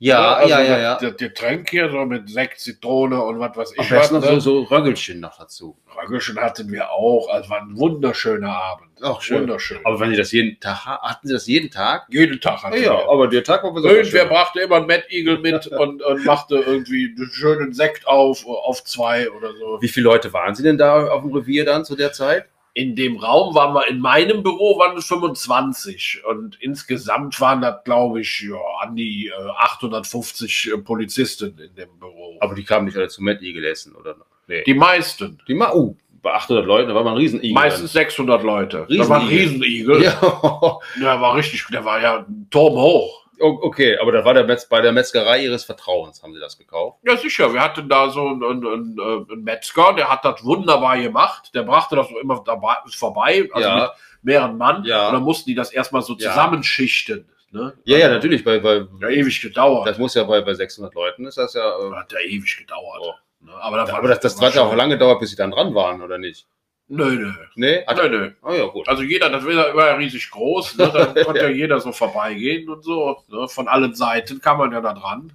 Ja, 0.00 0.34
also 0.34 0.50
ja, 0.50 0.62
ja, 0.62 0.78
ja. 0.78 0.98
Das 1.00 1.16
Getränk 1.16 1.70
hier, 1.70 1.90
so 1.90 2.04
mit 2.04 2.28
Sekt, 2.30 2.60
Zitrone 2.60 3.20
und 3.20 3.40
was 3.40 3.56
weiß 3.56 3.72
ich. 3.72 3.80
Am 3.80 3.88
besten 3.88 4.14
noch 4.14 4.22
was, 4.22 4.28
so, 4.28 4.34
ne? 4.34 4.40
so 4.40 4.62
Röggelchen 4.62 5.18
noch 5.18 5.36
dazu. 5.36 5.76
Röggelchen 6.00 6.38
hatten 6.38 6.70
wir 6.70 6.90
auch. 6.92 7.28
Also 7.30 7.50
war 7.50 7.62
ein 7.62 7.76
wunderschöner 7.76 8.50
Abend. 8.50 8.86
Ach, 9.02 9.20
schön. 9.20 9.40
Wunderschön. 9.40 9.78
Aber 9.84 9.98
wenn 9.98 10.10
Sie 10.10 10.16
das 10.16 10.30
jeden 10.30 10.60
Tag 10.60 10.86
ha- 10.86 11.00
hatten 11.02 11.26
Sie 11.26 11.32
das 11.34 11.48
jeden 11.48 11.70
Tag? 11.70 12.06
Jeden 12.10 12.40
Tag 12.40 12.62
hatten 12.62 12.80
wir. 12.80 12.92
aber 12.92 13.26
der 13.26 13.42
Tag 13.42 13.64
war 13.64 13.72
besonders 13.72 13.96
Irgendwer 13.98 14.20
schön. 14.20 14.28
brachte 14.28 14.60
immer 14.60 14.76
einen 14.76 14.86
Mad 14.86 15.04
Eagle 15.08 15.38
mit 15.38 15.66
und, 15.78 16.00
und 16.00 16.24
machte 16.24 16.56
irgendwie 16.58 17.12
einen 17.16 17.30
schönen 17.32 17.72
Sekt 17.72 18.06
auf, 18.06 18.46
auf 18.46 18.84
zwei 18.84 19.28
oder 19.30 19.52
so. 19.52 19.78
Wie 19.80 19.88
viele 19.88 20.04
Leute 20.04 20.32
waren 20.32 20.54
Sie 20.54 20.62
denn 20.62 20.78
da 20.78 21.08
auf 21.08 21.22
dem 21.22 21.32
Revier 21.32 21.64
dann 21.64 21.84
zu 21.84 21.96
der 21.96 22.12
Zeit? 22.12 22.46
In 22.78 22.94
dem 22.94 23.16
Raum 23.16 23.56
waren 23.56 23.74
wir, 23.74 23.88
in 23.88 23.98
meinem 23.98 24.44
Büro 24.44 24.78
waren 24.78 24.96
es 24.96 25.06
25 25.06 26.22
und 26.30 26.56
insgesamt 26.60 27.40
waren 27.40 27.60
das, 27.60 27.82
glaube 27.82 28.20
ich, 28.20 28.46
ja, 28.48 28.56
an 28.80 28.94
die 28.94 29.26
äh, 29.26 29.50
850 29.56 30.70
äh, 30.72 30.78
Polizisten 30.78 31.58
in 31.58 31.74
dem 31.74 31.98
Büro. 31.98 32.36
Aber 32.38 32.54
die 32.54 32.62
kamen 32.62 32.86
nicht 32.86 32.96
alle 32.96 33.08
zu 33.08 33.20
Mad 33.20 33.44
Eagle 33.44 33.64
essen, 33.64 33.96
oder? 33.96 34.14
Nee. 34.46 34.62
Die 34.62 34.74
meisten. 34.74 35.42
Die 35.48 35.54
ma 35.54 35.72
uh, 35.74 35.96
bei 36.22 36.32
800 36.34 36.64
Leuten, 36.66 36.88
da 36.88 36.94
war 36.94 37.02
man 37.02 37.14
ein 37.14 37.18
Riesenigel. 37.18 37.52
Meistens 37.52 37.92
600 37.94 38.44
Leute. 38.44 38.86
Da 38.88 39.08
war 39.08 39.22
ein 39.22 39.26
Riesenigel. 39.26 40.00
Ja. 40.02 40.78
Der 41.00 41.20
war 41.20 41.34
richtig, 41.34 41.66
der 41.72 41.84
war 41.84 42.00
ja 42.00 42.24
turmhoch. 42.48 43.17
O- 43.17 43.17
Okay, 43.40 43.96
aber 43.98 44.12
da 44.12 44.24
war 44.24 44.34
der 44.34 44.44
Metz, 44.44 44.68
bei 44.68 44.80
der 44.80 44.92
Metzgerei 44.92 45.42
ihres 45.44 45.64
Vertrauens, 45.64 46.22
haben 46.22 46.34
sie 46.34 46.40
das 46.40 46.58
gekauft. 46.58 46.98
Ja, 47.04 47.16
sicher. 47.16 47.52
Wir 47.52 47.60
hatten 47.62 47.88
da 47.88 48.10
so 48.10 48.26
einen, 48.26 48.42
einen, 48.44 48.66
einen, 48.66 49.26
äh, 49.30 49.36
Metzger, 49.36 49.92
der 49.94 50.08
hat 50.10 50.24
das 50.24 50.44
wunderbar 50.44 50.98
gemacht. 50.98 51.50
Der 51.54 51.62
brachte 51.62 51.96
das 51.96 52.08
immer 52.20 52.42
dabei, 52.44 52.76
vorbei, 52.96 53.48
also 53.52 53.68
Ja. 53.68 53.76
mit 53.76 53.90
mehreren 54.22 54.56
Mann. 54.58 54.84
Ja. 54.84 55.08
Und 55.08 55.14
dann 55.14 55.22
mussten 55.22 55.48
die 55.50 55.54
das 55.54 55.72
erstmal 55.72 56.02
so 56.02 56.14
zusammenschichten. 56.14 57.28
Ne? 57.50 57.72
Ja, 57.84 57.96
ja, 57.98 58.08
natürlich, 58.10 58.44
bei, 58.44 58.58
bei, 58.58 58.84
Ja, 59.00 59.08
ewig 59.08 59.40
gedauert. 59.40 59.86
das 59.88 59.96
muss 59.98 60.14
ja 60.14 60.24
bei, 60.24 60.40
bei 60.42 60.52
600 60.54 60.94
Leuten, 60.94 61.24
ist 61.26 61.38
das 61.38 61.54
ja, 61.54 61.62
äh, 61.78 61.92
hat 61.94 62.12
ja 62.12 62.20
ewig 62.20 62.58
gedauert. 62.58 62.98
Oh. 63.00 63.14
Ne? 63.40 63.52
Aber, 63.60 63.78
das 63.78 63.90
war- 63.90 63.98
aber 63.98 64.08
das, 64.08 64.20
das 64.20 64.40
hat 64.40 64.54
ja 64.54 64.62
auch 64.62 64.74
lange 64.74 64.94
gedauert, 64.98 65.20
bis 65.20 65.30
sie 65.30 65.36
dann 65.36 65.50
dran 65.52 65.74
waren, 65.74 66.02
oder 66.02 66.18
nicht? 66.18 66.46
Nö, 66.88 67.10
nö. 67.10 67.32
Nee? 67.54 67.84
Hat, 67.86 67.98
Nö, 67.98 68.08
nö. 68.08 68.30
Oh 68.42 68.52
ja, 68.52 68.64
gut. 68.64 68.88
Also 68.88 69.02
jeder, 69.02 69.28
das 69.28 69.44
war 69.44 69.52
ja 69.52 69.76
ja 69.76 69.94
riesig 69.94 70.30
groß, 70.30 70.78
ne? 70.78 70.90
da 70.92 71.06
konnte 71.24 71.42
ja 71.42 71.48
jeder 71.48 71.80
so 71.80 71.92
vorbeigehen 71.92 72.68
und 72.68 72.82
so. 72.82 73.22
Ne? 73.28 73.46
Von 73.48 73.68
allen 73.68 73.94
Seiten 73.94 74.40
kam 74.40 74.58
man 74.58 74.72
ja 74.72 74.80
da 74.80 74.94
dran. 74.94 75.32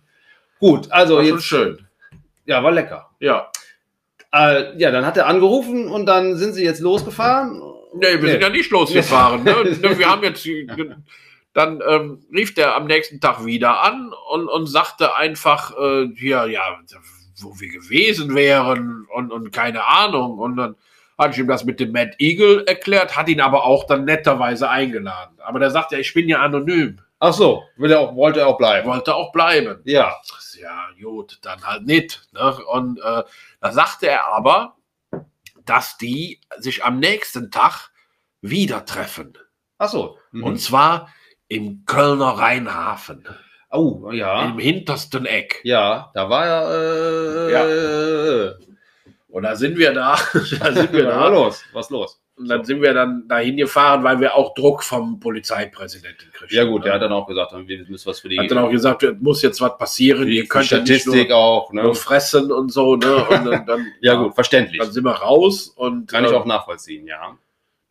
Gut, 0.60 0.92
also 0.92 1.18
War 1.18 1.24
jetzt, 1.24 1.44
schön. 1.44 1.86
ja, 2.46 2.63
war 2.63 2.72
lecker. 2.72 3.10
Ja. 3.20 3.52
Äh, 4.34 4.76
ja, 4.80 4.89
dann 4.89 5.06
hat 5.06 5.16
er 5.18 5.28
angerufen 5.28 5.88
und 5.88 6.08
dann 6.08 6.38
sind 6.38 6.54
sie 6.54 6.63
jetzt 6.63 6.80
losgefahren. 6.82 7.62
Nee, 7.94 8.20
wir 8.20 8.30
sind 8.32 8.42
ja 8.42 8.50
nicht 8.50 8.72
losgefahren. 8.72 9.44
Ne? 9.44 9.54
Wir 10.00 10.10
haben 10.10 10.24
jetzt, 10.24 10.48
dann 11.54 11.84
ähm, 11.88 12.26
rief 12.34 12.56
der 12.56 12.76
am 12.76 12.88
nächsten 12.88 13.22
Tag 13.22 13.46
wieder 13.46 13.84
an 13.84 14.12
und, 14.32 14.48
und 14.48 14.66
sagte 14.66 15.16
einfach, 15.16 15.78
äh, 15.78 16.08
hier, 16.16 16.48
ja, 16.48 16.80
wo 17.42 17.60
wir 17.60 17.70
gewesen 17.70 18.34
wären 18.34 19.06
und, 19.13 19.32
und 19.32 19.52
keine 19.52 19.86
Ahnung. 19.86 20.39
Und 20.39 20.56
dann 20.56 20.76
hatte 21.17 21.34
ich 21.34 21.39
ihm 21.39 21.47
das 21.47 21.63
mit 21.63 21.80
dem 21.80 21.91
Mad 21.91 22.15
Eagle 22.19 22.63
erklärt, 22.65 23.15
hat 23.15 23.30
ihn 23.30 23.41
aber 23.41 23.65
auch 23.65 23.86
dann 23.86 24.06
netterweise 24.06 24.69
eingeladen. 24.69 25.38
Aber 25.39 25.60
der 25.60 25.71
sagt 25.71 25.91
ja, 25.91 25.99
ich 25.99 26.13
bin 26.13 26.28
ja 26.28 26.41
anonym. 26.41 26.99
Ach 27.19 27.34
so, 27.34 27.63
will 27.78 27.91
er 27.91 28.02
auch, 28.02 28.15
wollte 28.15 28.41
er 28.41 28.47
auch 28.47 28.58
bleiben. 28.58 28.88
wollte 28.88 29.15
auch 29.15 29.32
bleiben. 29.32 29.80
Ja. 29.86 30.13
Ja, 30.62 30.88
gut, 31.02 31.39
dann 31.41 31.65
halt 31.65 31.86
nicht. 31.86 32.28
Ne? 32.34 32.58
Und 32.65 32.99
äh, 32.99 33.23
da 33.62 33.71
sagte 33.71 34.08
er 34.08 34.28
aber, 34.28 34.76
dass 35.65 35.97
die 35.97 36.41
sich 36.58 36.84
am 36.84 36.99
nächsten 36.99 37.49
Tag 37.49 37.91
wieder 38.41 38.86
treffen. 38.86 39.38
Ach 39.78 39.89
so. 39.89 40.17
Mhm. 40.32 40.43
Und 40.43 40.58
zwar 40.60 41.13
im 41.47 41.86
Kölner 41.86 42.38
Rheinhafen, 42.38 43.26
oh, 43.71 44.12
ja. 44.12 44.45
im 44.45 44.60
hintersten 44.60 45.26
Eck. 45.26 45.62
Ja, 45.63 46.12
da 46.13 46.30
war 46.30 46.45
er. 46.45 47.49
Äh, 47.49 48.73
Und 49.34 49.41
da 49.41 49.56
sind 49.56 49.80
wir 49.80 49.91
da, 49.93 50.15
da 50.60 50.72
sind 50.74 50.93
wir 50.93 51.08
Was 51.08 51.13
da. 51.15 51.28
los? 51.28 51.63
Was 51.74 51.89
los? 51.89 52.19
Und 52.36 52.50
dann 52.50 52.63
sind 52.63 52.84
wir 52.84 52.93
dann 52.93 53.28
dahin 53.28 53.58
gefahren, 53.58 54.04
weil 54.04 54.19
wir 54.19 54.36
auch 54.36 54.54
Druck 54.54 54.84
vom 54.84 55.19
Polizeipräsidenten 55.19 56.32
kriegten. 56.32 56.56
Ja 56.56 56.65
gut, 56.65 56.86
der 56.86 56.93
hat 56.93 57.02
dann 57.02 57.12
auch 57.12 57.26
gesagt, 57.26 57.52
wir 57.52 57.86
müssen 57.88 58.06
was 58.08 58.19
für 58.19 58.30
die, 58.30 58.39
hat 58.39 58.52
dann 58.52 58.60
auch 58.60 58.69
gesagt, 58.69 59.02
es 59.02 59.15
muss 59.19 59.41
jetzt 59.41 59.60
was 59.60 59.76
passieren. 59.78 60.28
die, 60.28 60.36
Ihr 60.36 60.41
für 60.41 60.43
die 60.43 60.50
könnt 60.50 60.69
ja 60.69 60.78
nicht 60.80 60.88
Statistik 61.02 61.30
nur, 61.30 61.38
auch. 61.38 61.74
Ne? 61.74 61.82
nur 61.82 61.96
fressen 61.96 62.52
und 62.52 62.72
so. 62.72 62.96
Ne? 62.96 63.15
Und 63.26 63.46
dann, 63.46 63.65
dann, 63.65 63.88
Ja 64.02 64.15
gut, 64.15 64.36
verständlich. 64.36 64.80
Dann 64.80 64.91
sind 64.91 65.04
wir 65.04 65.12
raus 65.13 65.67
und 65.76 66.08
Kann 66.08 66.26
ich 66.26 66.32
äh, 66.32 66.36
auch 66.36 66.46
nachvollziehen, 66.46 67.08
ja. 67.08 67.36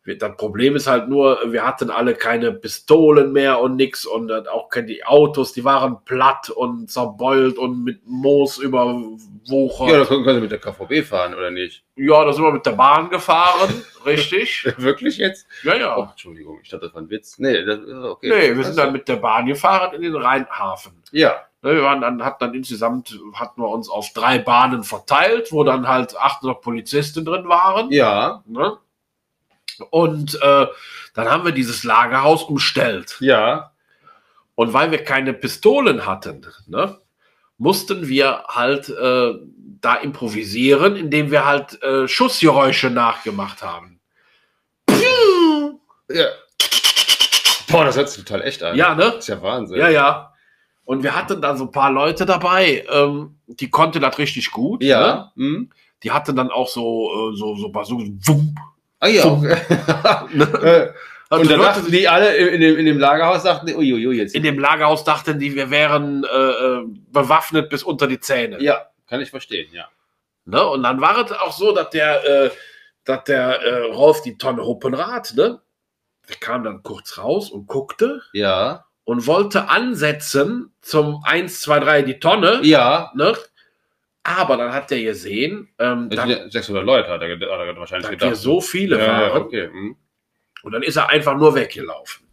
Das 0.05 0.35
Problem 0.35 0.75
ist 0.75 0.87
halt 0.87 1.07
nur, 1.07 1.39
wir 1.47 1.65
hatten 1.65 1.89
alle 1.89 2.13
keine 2.13 2.51
Pistolen 2.51 3.31
mehr 3.31 3.61
und 3.61 3.77
nix 3.77 4.05
und 4.05 4.27
dann 4.27 4.47
auch 4.47 4.67
keine 4.67 4.87
die 4.87 5.05
Autos, 5.05 5.53
die 5.53 5.63
waren 5.63 6.03
platt 6.03 6.49
und 6.49 6.91
zerbeult 6.91 7.57
und 7.57 7.83
mit 7.85 8.01
Moos 8.05 8.57
überwuchert. 8.57 9.87
Ja, 9.87 9.93
Ja, 9.93 9.99
da 9.99 10.05
können, 10.05 10.23
können 10.25 10.35
Sie 10.35 10.41
mit 10.41 10.51
der 10.51 10.59
KVB 10.59 11.07
fahren, 11.07 11.33
oder 11.33 11.51
nicht? 11.51 11.83
da 12.25 12.33
sind 12.33 12.43
wir 12.43 12.51
mit 12.51 12.65
der 12.65 12.71
Bahn 12.73 13.09
gefahren, 13.09 13.83
richtig. 14.05 14.65
Wirklich 14.77 15.17
jetzt? 15.17 15.47
Ja, 15.63 15.75
ja. 15.75 15.97
Oh, 15.97 16.07
Entschuldigung, 16.11 16.59
ich 16.61 16.69
dachte, 16.69 16.87
das 16.87 16.93
war 16.95 17.01
ein 17.01 17.09
Witz. 17.09 17.39
Nee, 17.39 17.63
das, 17.63 17.79
okay. 17.87 18.29
Nee, 18.29 18.57
wir 18.57 18.63
sind 18.65 18.77
dann 18.77 18.91
mit 18.91 19.07
der 19.07 19.15
Bahn 19.17 19.45
gefahren 19.45 19.95
in 19.95 20.01
den 20.01 20.15
Rheinhafen. 20.15 21.01
Ja, 21.11 21.35
Ne, 21.61 21.75
Wir 21.75 21.83
waren 21.83 22.01
dann, 22.01 22.21
hat 22.25 22.41
dann 22.41 22.53
insgesamt, 22.53 23.17
hatten 23.35 23.61
wir 23.61 23.69
uns 23.69 23.89
auf 23.89 24.11
drei 24.13 24.37
Bahnen 24.37 24.83
verteilt, 24.83 25.53
wo 25.53 25.63
dann 25.63 25.87
halt 25.87 26.13
800 26.17 26.59
Polizisten 26.59 27.23
drin 27.23 27.47
waren. 27.47 27.89
ja, 27.89 28.43
Ne? 28.45 28.77
Und 29.89 30.35
äh, 30.41 30.67
dann 31.13 31.29
haben 31.29 31.45
wir 31.45 31.51
dieses 31.51 31.83
Lagerhaus 31.83 32.43
umstellt. 32.43 33.17
ja. 33.19 33.69
Und 34.55 34.71
weil 34.71 34.91
wir 34.91 35.03
keine 35.03 35.33
Pistolen 35.33 36.05
hatten, 36.05 36.45
ne, 36.67 36.99
mussten 37.57 38.07
wir 38.07 38.43
halt 38.47 38.87
äh, 38.89 39.33
da 39.81 39.95
improvisieren, 39.95 40.95
indem 40.95 41.31
wir 41.31 41.45
halt 41.45 41.81
äh, 41.81 42.07
Schussgeräusche 42.07 42.89
nachgemacht 42.89 43.63
haben. 43.63 43.99
ja. 46.09 46.27
Boah, 47.69 47.85
das 47.85 47.97
hört 47.97 48.09
sich 48.09 48.23
total 48.23 48.43
echt 48.43 48.61
an. 48.61 48.75
Ja, 48.75 48.93
ne? 48.93 49.05
Das 49.05 49.19
ist 49.19 49.27
ja 49.29 49.41
Wahnsinn. 49.41 49.79
Ja, 49.79 49.89
ja. 49.89 50.33
Und 50.85 51.01
wir 51.01 51.15
hatten 51.15 51.41
dann 51.41 51.57
so 51.57 51.63
ein 51.63 51.71
paar 51.71 51.91
Leute 51.91 52.25
dabei, 52.25 52.85
ähm, 52.91 53.37
die 53.47 53.69
konnten 53.69 54.01
das 54.01 54.17
richtig 54.19 54.51
gut. 54.51 54.81
Ne? 54.81 54.87
Ja. 54.87 55.31
Hm? 55.35 55.71
Die 56.03 56.11
hatten 56.11 56.35
dann 56.35 56.51
auch 56.51 56.67
so, 56.67 57.31
äh, 57.31 57.35
so, 57.35 57.55
so 57.55 57.69
Bazookas. 57.69 58.09
Wumm. 58.27 58.55
Ah 59.03 59.07
ja. 59.09 59.25
Ne? 60.33 60.93
Also 61.29 61.41
und 61.41 61.51
dann 61.51 61.59
dachten 61.61 61.91
die 61.91 62.07
alle 62.07 62.35
in 62.35 62.61
dem, 62.61 62.77
in 62.77 62.85
dem 62.85 62.99
Lagerhaus, 62.99 63.43
dachten 63.43 63.65
die, 63.65 63.73
uiuiui, 63.75 64.17
jetzt. 64.17 64.35
in 64.35 64.43
dem 64.43 64.59
Lagerhaus 64.59 65.03
dachten 65.03 65.39
die, 65.39 65.55
wir 65.55 65.69
wären 65.71 66.23
äh, 66.23 66.27
äh, 66.27 66.83
bewaffnet 67.11 67.69
bis 67.69 67.81
unter 67.83 68.07
die 68.07 68.19
Zähne. 68.19 68.61
ja, 68.61 68.87
kann 69.07 69.19
ich 69.19 69.29
verstehen, 69.31 69.67
ja. 69.73 69.87
Ne? 70.45 70.63
Und 70.65 70.83
dann 70.83 71.01
war 71.01 71.17
es 71.25 71.31
auch 71.31 71.51
so, 71.53 71.73
dass 71.73 71.89
der, 71.89 72.23
äh, 72.45 72.51
dass 73.03 73.23
der 73.23 73.61
äh, 73.61 73.91
Rolf 73.93 74.21
die 74.21 74.37
Tonne 74.37 74.63
Huppenrad, 74.63 75.33
ne? 75.35 75.59
Der 76.29 76.35
kam 76.37 76.63
dann 76.63 76.83
kurz 76.83 77.17
raus 77.17 77.49
und 77.49 77.67
guckte 77.67 78.21
Ja. 78.33 78.85
und 79.03 79.25
wollte 79.27 79.69
ansetzen 79.69 80.71
zum 80.81 81.21
1, 81.25 81.61
2, 81.61 81.79
3 81.79 82.01
die 82.03 82.19
Tonne. 82.19 82.59
Ja. 82.63 83.11
Ne? 83.15 83.33
Aber 84.23 84.55
dann 84.57 84.71
hat 84.73 84.91
er 84.91 85.01
gesehen, 85.01 85.69
ähm, 85.79 86.09
sind 86.09 86.29
ja 86.29 86.49
600 86.49 86.85
Leute, 86.85 87.09
hat 87.09 87.21
er, 87.21 87.33
hat 87.33 87.41
er 87.41 87.77
wahrscheinlich 87.77 88.03
dass 88.05 88.11
gedacht. 88.11 88.29
wir 88.31 88.35
so 88.35 88.61
viele 88.61 88.97
ja, 88.97 89.07
waren. 89.33 89.41
okay. 89.41 89.67
hm. 89.67 89.95
Und 90.63 90.71
dann 90.71 90.81
ist 90.81 90.95
er 90.95 91.09
einfach 91.09 91.35
nur 91.35 91.55
weggelaufen. 91.55 92.25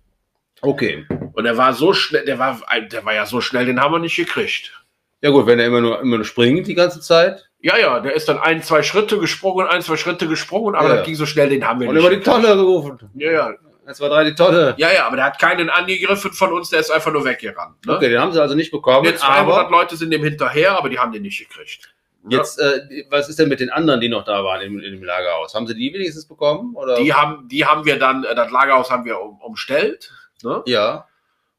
Okay. 0.61 1.05
Und 1.33 1.47
er 1.47 1.57
war 1.57 1.73
so 1.73 1.93
schnell, 1.93 2.25
der 2.25 2.39
war, 2.39 2.61
der 2.93 3.05
war 3.05 3.15
ja 3.15 3.27
so 3.27 3.41
schnell, 3.41 3.67
den 3.67 3.81
haben 3.81 3.93
wir 3.93 3.99
nicht 3.99 4.15
gekriegt. 4.17 4.73
Ja 5.21 5.31
gut, 5.31 5.47
wenn 5.47 5.59
er 5.59 5.67
immer 5.67 5.81
nur, 5.81 6.01
immer 6.01 6.17
nur 6.17 6.25
springt 6.25 6.67
die 6.67 6.75
ganze 6.75 7.01
Zeit 7.01 7.51
Ja, 7.61 7.77
ja, 7.77 8.01
der 8.01 8.15
ist 8.15 8.29
dann 8.29 8.39
ein, 8.39 8.63
zwei 8.63 8.83
Schritte 8.83 9.19
gesprungen, 9.19 9.67
ein, 9.67 9.83
zwei 9.83 9.97
Schritte 9.97 10.29
gesprungen, 10.29 10.75
aber 10.77 10.89
Ja. 10.91 10.97
das 10.97 11.07
ging 11.07 11.15
so 11.17 11.27
schnell, 11.27 11.49
den 11.49 11.67
haben 11.67 11.81
wir 11.81 11.89
und 11.89 11.95
nicht. 11.97 12.05
immer 12.07 12.15
die 12.15 12.23
Tonne 12.23 12.55
gerufen. 12.55 12.99
Ja, 13.15 13.33
ja, 13.33 13.55
1, 13.91 13.99
2, 13.99 14.09
3, 14.09 14.25
die 14.25 14.35
Tonne. 14.35 14.75
ja, 14.79 14.93
ja, 14.93 15.07
aber 15.07 15.17
der 15.17 15.27
hat 15.27 15.39
keinen 15.39 15.69
angegriffen 15.71 16.33
von 16.33 16.53
uns, 16.53 16.71
der 16.71 16.81
ist 16.81 16.91
einfach 16.91 17.13
nur 17.13 17.25
weggerannt. 17.25 17.85
Ne? 17.87 17.97
Okay, 17.97 18.09
den 18.09 18.21
haben 18.21 18.33
sie 18.33 18.41
also 18.41 18.55
nicht 18.55 18.71
bekommen. 18.71 19.05
Jetzt 19.05 19.21
200 19.21 19.67
aber 19.67 19.71
Leute 19.71 19.97
sind 19.97 20.11
dem 20.11 20.23
hinterher, 20.25 20.77
aber 20.79 20.89
die 20.89 20.99
haben 20.99 21.13
den 21.13 21.23
nicht 21.23 21.39
gekriegt. 21.39 21.93
jetzt, 22.29 22.59
äh, 22.61 23.05
was 23.11 23.29
ist 23.29 23.39
denn 23.39 23.49
mit 23.49 23.61
den 23.61 23.71
anderen, 23.71 24.01
die 24.01 24.09
noch 24.09 24.25
da 24.25 24.45
waren 24.45 24.61
im, 24.63 24.79
in 24.81 24.93
dem 24.93 25.03
Lagerhaus? 25.05 25.55
Haben 25.55 25.67
sie 25.67 25.75
die 25.75 25.93
wenigstens 25.93 26.27
bekommen? 26.27 26.75
Oder? 26.75 26.97
Die 26.97 27.13
haben, 27.15 27.49
die 27.49 27.65
haben 27.65 27.85
wir 27.85 27.99
dann, 27.99 28.25
äh, 28.25 28.35
das 28.35 28.51
Lagerhaus 28.51 28.91
haben 28.91 29.05
wir 29.05 29.21
um, 29.21 29.39
umstellt. 29.41 30.13
Ne? 30.43 30.63
ja. 30.67 31.07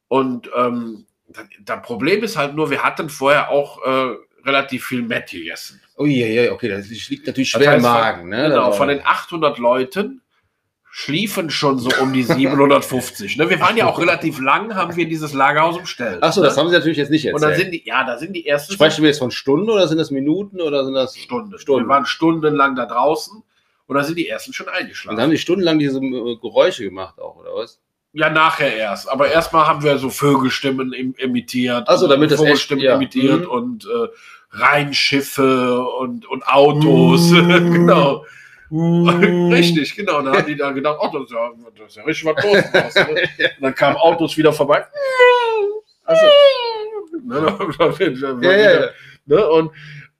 Und 0.07 0.49
ähm, 0.55 1.05
das, 1.29 1.45
das 1.63 1.81
Problem 1.83 2.23
ist 2.23 2.35
halt 2.37 2.53
nur, 2.55 2.69
wir 2.69 2.83
hatten 2.83 3.09
vorher 3.09 3.49
auch 3.49 3.81
äh, 3.85 4.15
relativ 4.45 4.85
viel 4.85 5.01
Met 5.03 5.29
gegessen. 5.29 5.81
Oh 5.95 6.05
ja, 6.05 6.25
ja, 6.27 6.51
okay, 6.51 6.67
das 6.67 6.87
liegt 6.89 7.27
natürlich 7.27 7.51
Das 7.51 7.61
schwer 7.61 7.75
im 7.75 7.83
heißt, 7.85 7.93
Magen. 7.93 8.29
Ne? 8.29 8.49
Genau, 8.49 8.67
Das- 8.69 8.77
von 8.77 8.87
den 8.87 9.01
800 9.05 9.57
Leuten 9.57 10.20
schliefen 10.93 11.49
schon 11.49 11.79
so 11.79 11.89
um 12.01 12.11
die 12.11 12.23
750. 12.23 13.37
ne? 13.37 13.49
Wir 13.49 13.59
waren 13.61 13.77
ja 13.77 13.87
auch 13.87 13.97
relativ 13.99 14.39
lang, 14.41 14.75
haben 14.75 14.95
wir 14.97 15.07
dieses 15.07 15.33
Lagerhaus 15.33 15.77
umstellt. 15.77 16.21
Achso, 16.21 16.41
ne? 16.41 16.47
das 16.47 16.57
haben 16.57 16.67
sie 16.67 16.75
natürlich 16.75 16.97
jetzt 16.97 17.09
nicht 17.11 17.25
Und 17.33 17.41
dann 17.41 17.51
erzählt. 17.51 17.71
sind 17.71 17.81
die, 17.81 17.87
ja, 17.87 18.03
da 18.03 18.17
sind 18.17 18.33
die 18.33 18.45
ersten 18.45 18.73
Sprechen 18.73 19.01
wir 19.01 19.09
jetzt 19.09 19.19
von 19.19 19.31
Stunden 19.31 19.69
oder 19.69 19.87
sind 19.87 19.97
das 19.99 20.11
Minuten 20.11 20.59
oder 20.59 20.83
sind 20.83 20.93
das 20.93 21.15
Stunden. 21.17 21.57
Stunden. 21.57 21.85
Wir 21.85 21.89
waren 21.89 22.05
stundenlang 22.05 22.75
da 22.75 22.85
draußen 22.85 23.41
und 23.87 23.95
da 23.95 24.03
sind 24.03 24.17
die 24.17 24.27
ersten 24.27 24.51
schon 24.53 24.67
Und 24.67 24.73
eingeschlafen. 24.73 25.19
haben 25.21 25.31
die 25.31 25.37
stundenlang 25.37 25.79
diese 25.79 25.99
äh, 25.99 26.35
Geräusche 26.41 26.83
gemacht 26.83 27.19
auch, 27.19 27.37
oder 27.37 27.55
was? 27.55 27.79
Ja, 28.13 28.29
nachher 28.29 28.75
erst. 28.75 29.09
Aber 29.09 29.29
erstmal 29.31 29.67
haben 29.67 29.83
wir 29.83 29.97
so 29.97 30.09
Vögelstimmen 30.09 30.91
im, 30.91 31.13
imitiert. 31.17 31.85
Ach 31.87 31.97
so, 31.97 32.07
damit 32.09 32.31
das 32.31 32.39
Vogelstimmen 32.39 32.81
echt- 32.83 32.89
ja. 32.89 32.95
imitiert 32.95 33.41
Mhm. 33.43 33.49
und 33.49 33.85
äh, 33.85 34.07
Rheinschiffe 34.53 35.85
und, 35.85 36.25
und 36.27 36.45
Autos. 36.47 37.31
genau. 37.33 38.25
Richtig, 38.71 39.95
genau. 39.95 40.21
Dann 40.21 40.37
haben 40.37 40.45
die 40.45 40.55
da 40.55 40.71
gedacht, 40.71 40.97
oh, 41.01 41.09
das 41.11 41.23
ist 41.23 41.31
ja, 41.31 41.51
das 41.77 41.87
ist 41.87 41.95
ja 41.97 42.03
richtig 42.03 42.25
was 42.25 42.43
los. 42.43 42.95
Ne? 43.39 43.49
Dann 43.59 43.75
kamen 43.75 43.97
Autos 43.97 44.37
wieder 44.37 44.53
vorbei. 44.53 44.85
Also, 46.03 46.25
Ne, 47.23 47.57
ja, 48.41 48.51
ja. 48.51 48.89
Ne? 49.25 49.47
Und 49.47 49.71